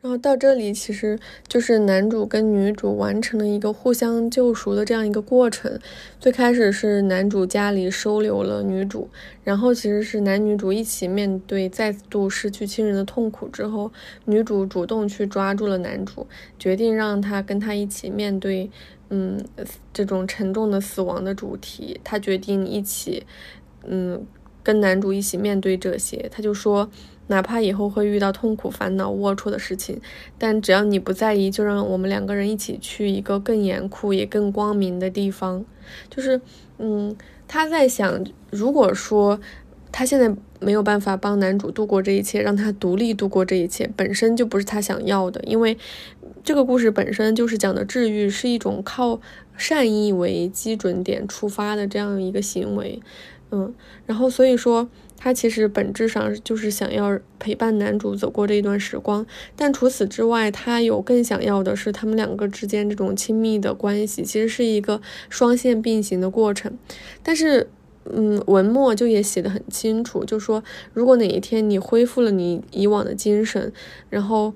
[0.05, 5.81] 然后到这里，其实就是男主跟女主完成了一个互相救赎的这样一个过程。
[6.21, 9.09] 最开始是男主家里收留了女主，
[9.45, 13.91] 然后其实是男女主一起面对再度失去亲人的痛苦之后，
[14.27, 16.27] 女主主动去抓住了男主，
[16.59, 18.71] 决定让他跟他一起面对，
[19.09, 19.43] 嗯，
[19.95, 21.99] 这种沉重的死亡的主题。
[22.05, 23.25] 他决定一起，
[23.87, 24.27] 嗯，
[24.63, 26.29] 跟男主一起面对这些。
[26.31, 26.91] 他就说。
[27.29, 30.01] 哪怕以后会遇到痛苦、烦恼、龌龊的事情，
[30.39, 35.65] 但只要你不在意，就让我们两个人一起去一个更严酷也更光明的地方。
[36.11, 36.41] 就是，
[36.79, 37.17] 嗯，
[37.49, 39.41] 他在想，如果说
[39.91, 45.43] 他现在没有办法帮男主度过这一切，让他独立度过这一切，本身就不是他想要的。
[45.45, 45.79] 因为
[46.43, 49.21] 这个故事本身就是讲的治愈，是一种靠
[49.57, 53.01] 善意为基准点出发的这样一个行为。
[53.55, 53.73] 嗯，
[54.07, 54.89] 然后所以说。
[55.17, 59.25] 他其实本质上就是想要陪伴男主走过这一段时光，
[59.57, 65.01] 但除此之外，他有更想要的是他们两个之间这种亲密的关系，其实是一个
[65.31, 66.77] 双线并行的过程。
[67.23, 67.71] 但是，
[68.05, 70.63] 嗯，文末就也写的很清楚，就说
[70.93, 73.73] 如果哪一天你恢复了你以往的精神，
[74.11, 74.53] 然后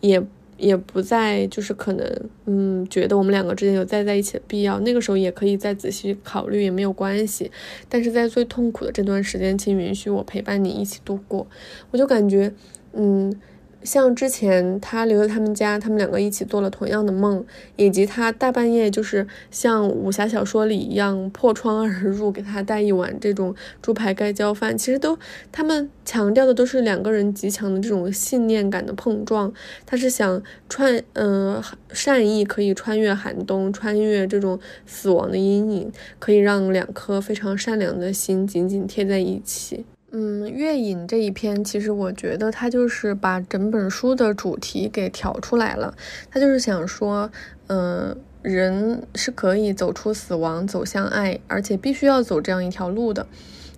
[0.00, 0.22] 也。
[0.60, 7.50] 也不再就是可能，嗯，觉得我们两个之间有再在一起的必要，那个时候也可以再仔细考虑，也没有关系。
[7.88, 11.46] 但是在最痛苦的这段时间，请允许我陪伴你一起度过。
[11.90, 12.52] 我就感觉，
[12.92, 13.34] 嗯。
[13.82, 17.44] 像之前他留在他们家，他们两个一起做了同样的梦，
[17.76, 25.18] 以及他大半夜就是像武侠小说里一样破窗而入，给他带一碗这种猪排盖浇饭，其实都
[25.50, 29.52] 他们强调的都是两个人极强的这种信念感的碰撞。
[29.86, 31.62] 他是想穿，嗯，
[31.92, 39.84] 善意可以穿越寒冬，穿越这种死亡的阴影，可以让两颗非常善良的心紧紧贴在一起。
[40.12, 45.94] 嗯，月影这一篇，其实我觉得他就是把整本书的主题给挑出来了。
[46.28, 47.30] 他就是想说，
[47.68, 53.24] 嗯，人是可以走出死亡，走向爱，而且必须要走这样一条路的。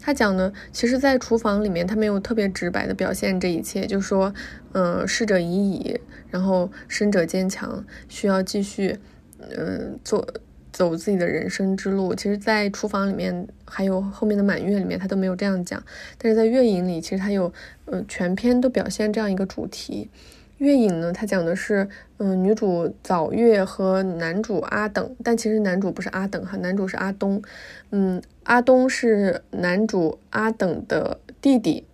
[0.01, 4.33] 他讲呢，其实，在厨房里面，他没有特别直白的表现这一切，就说，
[4.73, 8.99] 嗯，逝者已矣，然后生者坚强，需要继续，
[9.39, 10.27] 嗯，做。
[10.73, 15.83] 走自己的人生之路，其实，在厨房里面，还有后面的满月里面，他都没有这样讲。
[16.17, 17.53] 但是在月影里，其实他有，
[17.85, 20.09] 嗯，全篇都表现这样一个主题。
[20.57, 27.43] 月影呢，他讲的是，嗯，女主早月和男主阿等，但其实男主不是阿等哈，男主是阿东。
[27.91, 31.85] 嗯，阿东是男主阿等的弟弟。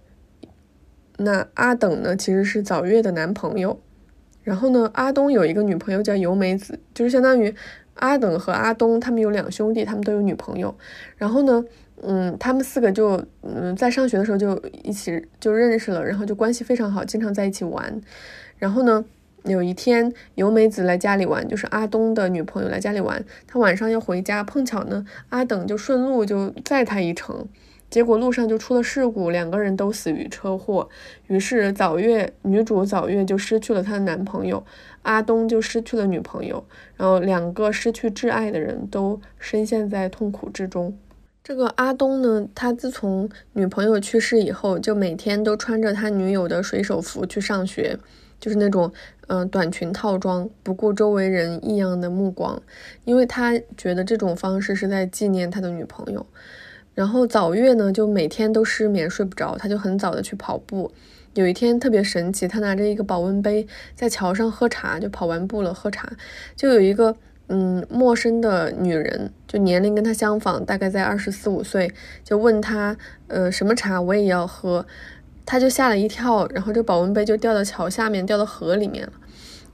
[1.17, 3.81] 那阿等呢，其实是早月的男朋友。
[4.45, 7.53] 然后呢，阿东有一个女朋友叫由美子，就是相当于。
[7.99, 10.75] 阿等和阿东他们有两兄弟，他们都有女朋友。
[11.17, 11.65] 然后呢，
[12.03, 18.01] 嗯，他们四个就嗯在上学的时候就一起就认识了，然后就关系非常好，经常在一起玩。
[18.59, 19.05] 然后呢，
[19.45, 27.47] 有一天由美子来家里玩，就是阿东的女朋友来家里玩，他晚上要回家，碰巧呢阿等就顺路就载她一程。
[27.91, 30.89] 结果路上就出了事故，两个人都死于车祸。
[31.27, 34.63] 于是早月女主早月就失去了她的男朋友，
[35.03, 36.63] 阿东就失去了女朋友，
[36.97, 40.97] 然后两个失去挚爱的人都深陷在痛苦之中。
[41.43, 47.99] 这个阿东呢，他自从女朋友去世以后，就每天都穿着他女友的水手服去上学，
[48.39, 48.93] 就是那种
[49.29, 52.61] 嗯短裙套装，不顾周围人异样的目光，
[53.07, 56.27] 因为他觉得这种方式是在纪念他的女朋友。
[56.99, 60.91] 然后早月呢，就每天都失眠睡不着，他就很早的去跑步。
[61.35, 66.11] 有一天特别神奇，他拿着一个保温杯在桥上喝茶，就跑完步了喝茶，
[66.57, 67.15] 就有一个
[67.47, 71.93] 嗯陌生的女人，就年龄跟他相仿，大概在二十四五岁，
[72.25, 72.97] 就问他
[73.29, 74.85] 呃什么茶我也要喝，
[75.47, 79.13] 他就吓了一跳，然后这保温杯就掉到桥下面，掉到河里面了。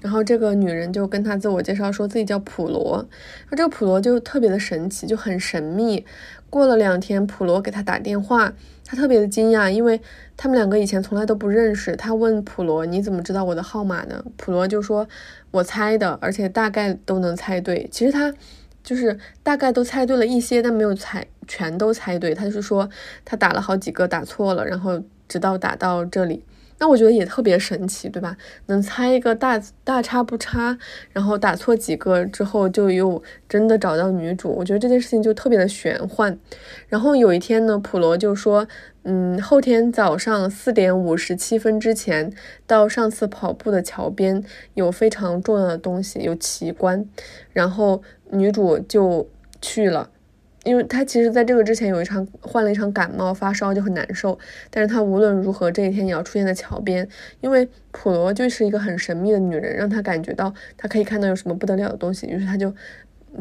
[0.05, 3.03] 然后这个女人就跟他自我介绍，说自己叫普罗。
[3.49, 6.05] 那这个普罗就特别的神奇，就很神秘。
[6.51, 8.53] 过了两天，普罗给他打电话，
[8.85, 9.99] 他特别的惊讶，因为
[10.37, 11.97] 他们两个以前从来都不认识。
[11.97, 15.09] 他问普罗：“你怎么知道我的号码呢？”普罗就说
[15.51, 18.31] ：“我猜的，而且大概都能猜对。”其实他
[18.83, 22.35] 就是大概都猜对了一些，但没有猜全都猜对。
[22.35, 22.87] 他就是说
[23.25, 26.45] 他打了好几个，打错了，然后直到打到这里。
[26.79, 28.37] 那我觉得也特别神奇，对吧？
[28.67, 30.77] 能猜一个大大差不差，
[31.13, 34.51] 然后打错几个之后，就又真的找到女主。
[34.51, 36.39] 我觉得这件事情就特别的玄幻。
[36.89, 38.67] 然后有一天呢，普罗就说
[39.05, 42.33] ：“嗯，后天早上四点五十七分之前
[42.67, 44.43] 到上次跑步的桥边，
[44.75, 47.07] 有非常重要的东西，有奇观。”
[47.53, 49.29] 然后女主就
[49.61, 50.11] 去了。
[50.65, 54.39] 因为他其实在这个之前有一场患了一场感冒发烧就很难受，
[54.71, 57.07] 但是他无论如何这一天也要出现在桥边，
[57.41, 62.75] 因为普罗就是一个很神秘的女人，让他感觉到他可以看到有什么不得了的东西，于是他就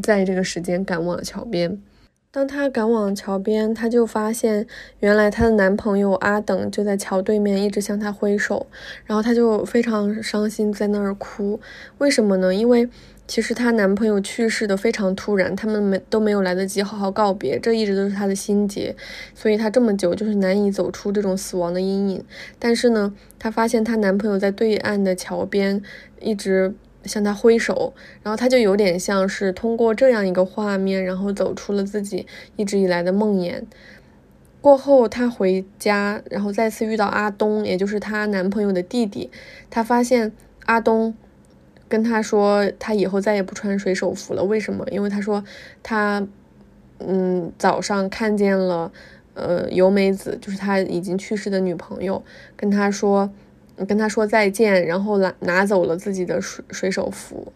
[0.02, 1.82] 在这个时间赶往了桥边。
[2.30, 4.66] 当他赶往桥边，他就发现
[5.00, 8.68] 原来他的男朋友阿等就在桥对面一直向他挥手，
[9.06, 11.60] 然后他就非常伤心，在那儿哭。
[12.00, 12.54] 为什么呢？
[12.54, 12.90] 因为。
[13.26, 18.96] 其实她男朋友去世的非常突然，他们没都没有来得及好好告别，这一直都是她的心结，
[19.34, 22.24] 所以她这么久就是难以走出这种死亡的阴影。
[22.60, 25.82] 但是呢，她发现她男朋友在对岸的桥边
[26.20, 33.64] 一直向她挥手，然后她就有点像是通过这样一个画面，然后走出了自己一直以来的梦魇。
[34.60, 39.32] 过后她回家，然后再次遇到阿东，也就是她男朋友的弟弟，
[39.70, 40.34] 她发现
[40.66, 41.16] 阿东。
[41.94, 44.44] 跟他说，他以后再也不穿水手服了。
[44.44, 44.84] 为什么？
[44.90, 45.44] 因为他说
[45.84, 46.26] 他，
[46.98, 48.92] 嗯，早上看见了，
[49.36, 52.24] 呃，由美子就是他已经去世的女朋友，
[52.56, 53.30] 跟他说。
[53.88, 57.52] 跟他说再见，然后拿拿走了自己的水水手服，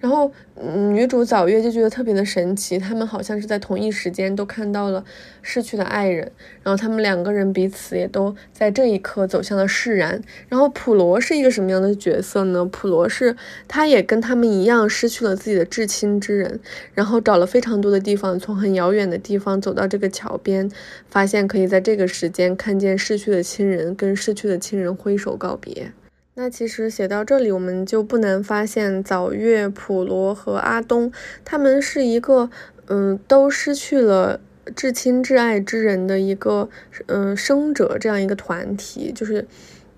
[0.00, 5.04] 然后嗯女主早月就觉得特别的神奇，他们好像是在同一时间都看到了
[5.42, 6.32] 逝去的爱人，
[6.64, 10.20] 然后他们两个人彼此也都在这一刻走向了释然。
[10.48, 12.64] 然后普罗是一个什么样的角色呢？
[12.64, 13.36] 普罗是
[13.68, 16.58] 他也跟他们一样失去了自己的至亲之人，
[16.94, 20.68] 然后找了非常多的地方，从很遥远的地方走到这个桥边，
[21.08, 25.50] 发现可以在这个时间看见逝去的亲人，跟逝去的亲人挥手告。
[25.60, 25.92] 别，
[26.34, 31.12] 那其实写到这里，我们就不难发现，早月、普罗和阿东，
[31.44, 32.48] 他们是一个，
[32.86, 34.40] 嗯，都失去了
[34.76, 36.70] 至亲至爱之人的一个，
[37.06, 39.12] 嗯，生者这样一个团体。
[39.12, 39.44] 就是，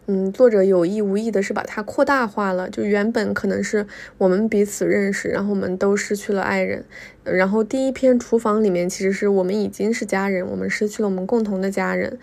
[0.07, 2.69] 嗯，作者有意无意的是把它扩大化了。
[2.71, 6.83] 就原本可能是我们彼此认识，然后我们都失去了爱人。
[7.25, 12.19] 然后第一篇厨房里面，其实是我们已经是家人，我们失去了我们共同的家人。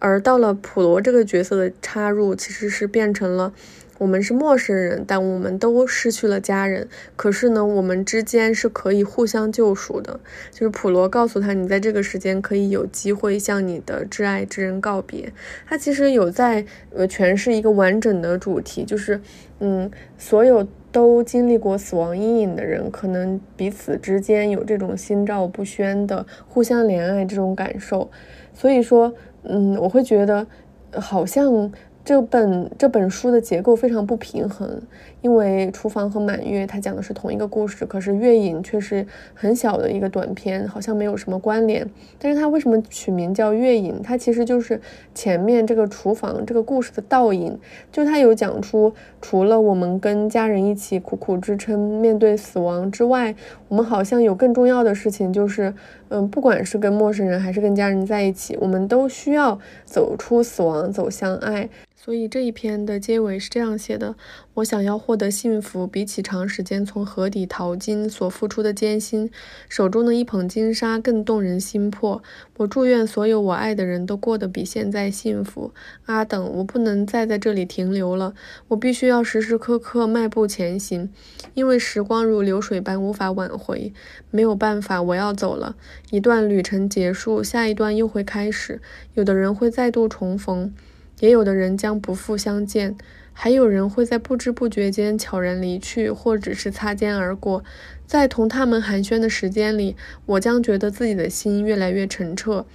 [0.00, 3.52] 而到了普罗这个角色的插入，其实是变成了
[3.98, 6.88] 我们是陌生人，但我们都失去了家人。
[7.16, 10.18] 可是呢，我们之间是可以互相救赎的。
[10.50, 15.30] 就是普罗告诉他，你在这个时间可以有机会向你的挚爱之人告别。
[15.68, 19.20] 他其实有在呃诠释一个完整的主题，就是
[19.58, 28.10] 嗯，所有都经历过死亡阴影的人，可能彼此之间有这种心照不宣的互相怜爱这种感受。
[28.54, 29.14] 所以说。
[29.44, 30.46] 嗯，我会觉得，
[30.92, 31.72] 好像
[32.04, 34.82] 这本这本书的结构非常不平衡。
[35.22, 41.88] 因为厨房和满月，它讲的是同一个故事，可是月影却是很小的一个短片，好像没有什么关联。
[42.18, 44.00] 但是它为什么取名叫月影？
[44.02, 44.80] 它其实就是
[45.14, 47.58] 前面这个厨房这个故事的倒影，
[47.92, 53.34] 就它有讲出，除了我们跟家人一起苦苦支撑面对死亡之外，
[53.68, 55.72] 我们好像有更重要的事情，就是
[56.08, 61.68] 嗯，不管是跟陌生人还是跟家人在一起，我们都需要走出死亡，走向爱。
[62.02, 64.16] 所以这一篇的结尾是这样写的：
[64.54, 69.30] 我想要获得幸福，比起长时间从河底淘金所付出的艰辛，
[69.68, 72.22] 手中的一捧金沙更动人心魄。
[72.56, 75.74] 我祝愿所有我爱的人都过得比现在幸福。
[76.06, 78.32] 阿等，我不能再在这里停留了，
[78.68, 81.12] 我必须要时时刻刻迈步前行，
[81.52, 83.92] 因为时光如流水般无法挽回。
[84.30, 85.76] 没有办法，我要走了。
[86.10, 88.80] 一段旅程结束，下一段又会开始。
[89.12, 90.72] 有的人会再度重逢。
[91.20, 92.96] 也有的人将不复相见，
[93.32, 97.62] 还有人会在不知不觉间悄然离去，或只是擦肩而过。
[98.06, 99.96] 在同他们寒暄的时间里，
[100.26, 102.66] 我将觉得自己的心越来越澄澈。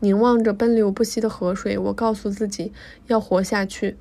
[0.00, 2.72] 凝望着奔流不息的河水，我告诉自己
[3.06, 3.96] 要活下去。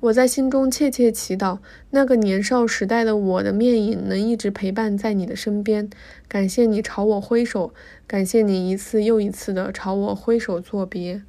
[0.00, 1.58] 我在心中切切祈祷，
[1.90, 5.88] 那个年少时代的我的面影能一直陪伴在你的身边。
[6.28, 7.72] 感谢你朝我挥手，
[8.06, 11.22] 感谢你一次又一次的朝我挥手作别。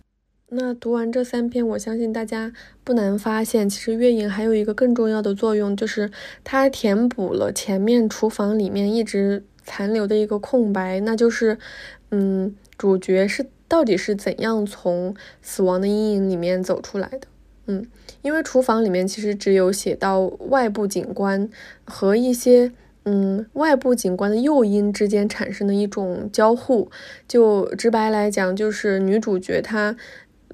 [0.52, 2.52] 那读完这三篇，我相信大家
[2.84, 6.10] 不难发现，其实月影还有一个更重要的作用，就是
[6.44, 11.60] 它填补了前面厨房里面一直残留的一个空白，那就是，
[12.10, 17.28] 嗯，主角是到底是怎样从死亡的阴影里面走出来的？
[17.68, 17.86] 嗯，
[18.24, 21.48] 因为厨房里面其实只有写到外部景观
[21.84, 22.72] 和一些
[23.06, 26.90] 嗯外部景观的诱因之间产生的一种交互，
[27.28, 29.96] 就直白来讲，就是女主角她。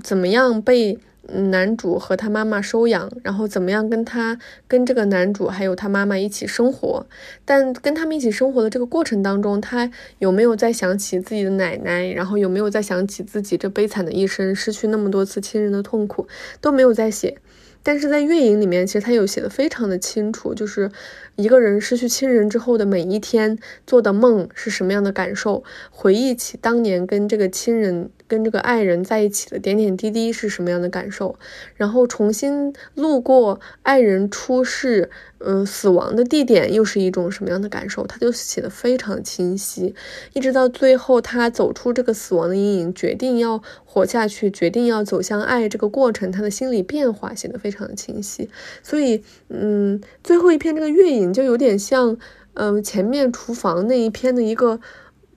[0.03, 4.37] 怎么样被男主和他妈妈收养，然后怎么样跟他
[4.67, 7.07] 跟这个男主还有他妈妈一起生活？
[7.43, 9.89] 但跟他们一起生活的这个过程当中，他
[10.19, 12.11] 有没有在想起自己的奶奶？
[12.11, 16.27] 然后有没有在想起自己这悲惨的一生，失去那么多次亲人的痛苦，
[16.61, 17.37] 都没有在写。
[17.81, 20.91] 但是在月影里面，其实他有写的非常的清楚，就是
[21.35, 28.11] 一个人失去亲人之后的每一天做的梦是什么样的感受，回忆起当年跟这个亲人。
[28.27, 31.37] 跟这个爱人在一起的点点滴滴是什么样的感受？
[31.75, 35.09] 然后重新路过爱人出事，
[35.39, 38.05] 嗯，死亡的地点又是一种什么样的感受？
[38.07, 39.93] 他就写的非常清晰，
[40.33, 48.49] 一直到最后他走出这个死亡的阴影，决定要活下去，决定要走向爱这个过程，他的心理变化写的非常的清晰。
[48.81, 52.17] 所以，嗯，最后一篇这个月影就有点像，
[52.55, 54.79] 嗯，前面厨房那一篇的一个。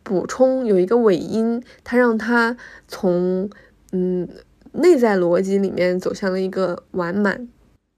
[0.08, 2.56] 补充有一个尾音，它让它
[2.86, 3.50] 从
[3.92, 4.26] 嗯
[4.72, 7.46] 内在逻辑里面走向了一个完满。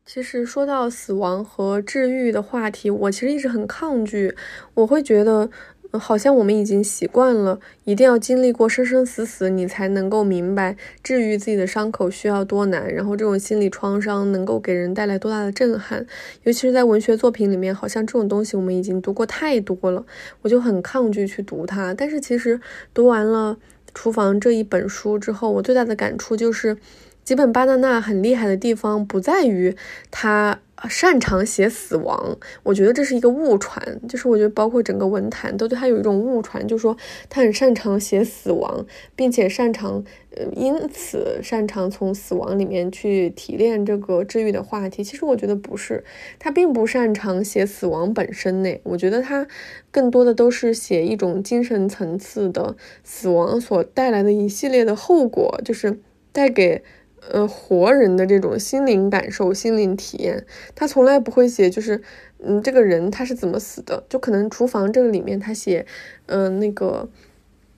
[0.05, 4.35] 其实说到死亡和治愈的话题，我其实一直很抗拒，
[4.75, 5.49] 我会觉得。
[5.93, 16.07] 好像我们已经习惯了，一定要经历过生生死死，你才能够明白治愈自己的伤口需要多难，然后这种心理创伤能够给人带来多大的震撼。
[16.45, 20.05] 尤其是在文学作品里面，好像这种东西我们已经读过太多了，
[20.43, 21.93] 我就很抗拒去读它。
[21.95, 22.61] 但是其实
[22.95, 23.57] 读完了。
[23.93, 26.77] 厨房这一本书之后，我最大的感触就是，
[27.25, 29.77] 吉本巴纳纳很厉害的地方不在于
[30.11, 30.61] 他。
[30.89, 36.97] 擅长写死亡，我觉得这是一个误传，就是我觉得包括整个文坛都对他有一种误传，就说
[37.29, 40.03] 他很擅长写死亡，并且擅长，
[40.35, 45.05] 呃，因此擅长从死亡里面去提炼这个治愈的话题。
[45.05, 46.03] 其实我觉得不是，
[46.39, 48.75] 他并不擅长写死亡本身呢。
[48.85, 49.47] 我觉得他
[49.91, 56.01] 更多的都是写一种精神层次的死亡所带来的一系列的后果，就是
[56.33, 56.83] 带给。
[57.29, 62.01] 呃，活人的这种心灵感受、心灵体验，他从来不会写，就是，
[62.43, 64.03] 嗯，这个人他是怎么死的？
[64.09, 65.85] 就可能厨房这个里面他写，
[66.27, 67.09] 嗯，那个，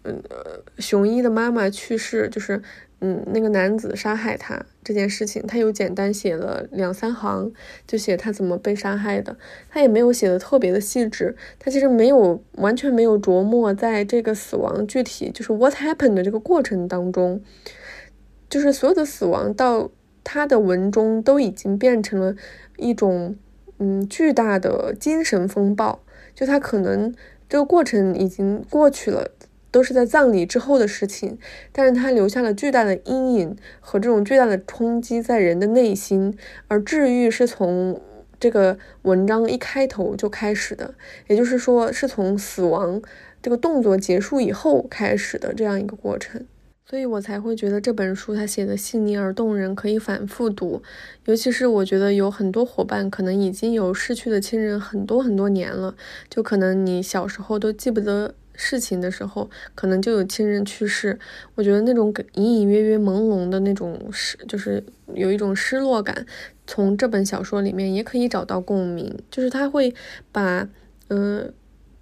[0.04, 0.22] 嗯，
[0.78, 2.62] 熊一的妈妈去世，就是，
[3.00, 7.52] 嗯，那个男子杀害他这件事情，他有简单写了两三行，
[7.84, 9.36] 就写他怎么被杀害的，
[9.68, 17.42] 他也没有写的特别的细致，他其实没有完全没有琢磨在这个死亡具体就是 what happened 的这个过程当中。
[18.52, 19.90] 就是所有的死亡到
[20.22, 22.36] 他的文中都已经变成了
[22.76, 23.34] 一种
[23.78, 26.00] 嗯巨大的精神风暴，
[26.34, 27.14] 就他可能
[27.48, 29.30] 这个过程已经过去了，
[29.70, 31.38] 都是在葬礼之后的事情，
[31.72, 36.36] 但是他留下了巨大的阴影和这种巨大的冲击在人的内心，
[36.68, 37.98] 而治愈是从
[38.38, 40.94] 这个文章一开头就开始的，
[41.28, 43.00] 也就是说是从死亡
[43.40, 46.44] 这个动作结束以后开始的这样一个过程。
[46.92, 50.82] 所以我才会觉得这本书他写的细腻而动人，可以反复读。
[51.24, 55.94] 尤其是我觉得有很多伙伴可能已经有逝去的亲人很多很多年了，
[56.28, 61.18] 就可能你小时候都记不得事情的时候，可能就有亲人去世。
[61.54, 64.84] 我觉得那种隐隐约约朦胧的那种失，就是
[65.14, 66.26] 有一种失落感，
[66.66, 69.18] 从这本小说里面也可以找到共鸣。
[69.30, 69.94] 就是他会
[70.30, 70.68] 把，
[71.08, 71.54] 嗯，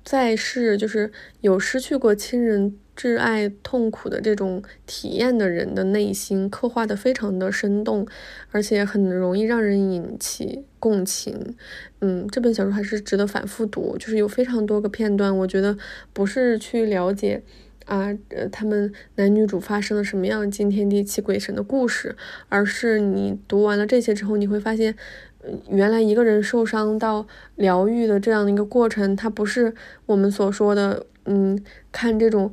[0.04, 1.12] 在世就是
[1.42, 2.76] 有失去过亲人。
[3.00, 8.06] 挚爱痛苦的这种体验的人的内心刻画的非常的生动，
[8.50, 11.56] 而且很容易让人引起共情。
[12.00, 15.78] 嗯，这本小说还是值得反复读，就是有非常多个片段，我觉得
[16.12, 17.42] 不是去了解
[17.86, 22.14] 啊，呃，他们男女主发生了什么样惊天地泣鬼神的故事，
[22.50, 24.94] 而是你读完了这些之后，你会发现，
[25.70, 27.26] 原来一个人受伤到
[27.56, 29.74] 疗愈的这样的一个过程，它不是
[30.04, 31.58] 我们所说的，嗯，
[31.90, 32.52] 看这种。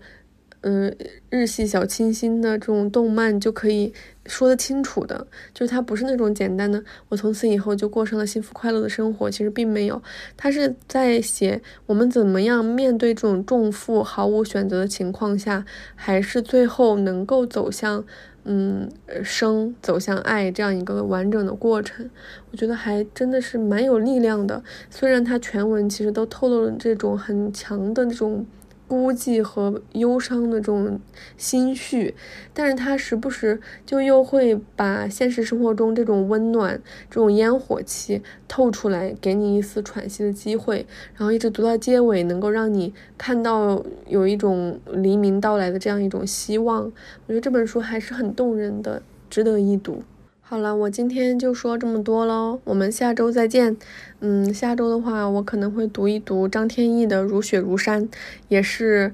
[0.62, 0.94] 嗯，
[1.30, 3.94] 日系小清新的这种动漫就可以
[4.26, 10.02] 说得清楚的，就是它不是那种简单的，我从此以后就过上了幸福快乐的生活，其实并没有，
[10.36, 15.64] 它是在写我们怎么样面对这种重负、毫无选择的情况下，
[15.96, 18.04] 还是最后能够走向
[18.44, 18.90] 嗯
[19.24, 22.10] 生，走向爱这样一个完整的过程，
[22.52, 24.64] 我觉得还真的是蛮有力量的。
[24.90, 28.46] 虽然它全文其实都透露了这种很强的那种。
[28.88, 31.00] 孤寂和忧伤的这种
[31.36, 32.16] 心绪，
[32.54, 40.86] 但是他时不时就又会把现实生活中这种温暖、这种烟火气透出来，给你一丝喘息的机会，
[41.16, 46.84] 然后一直读到结尾，能够让你看到有一种黎明到来的这样一种希望。
[46.84, 50.02] 我觉得这本书还是很动人的，值得一读。
[50.50, 53.76] 好了，我今天就说这么多喽，我们下周再见。
[54.22, 58.08] 嗯，下周的话，我可能会读一读张天翼的《如雪如山》，
[58.48, 59.14] 也是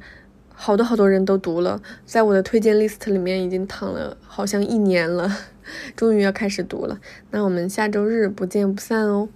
[0.53, 5.27] 好多好多人都读了，在我的推荐 list 里面已经躺了好像一年了，
[5.97, 6.99] 终于要开始读了。
[7.31, 9.27] 那我们下周日不见不散哦。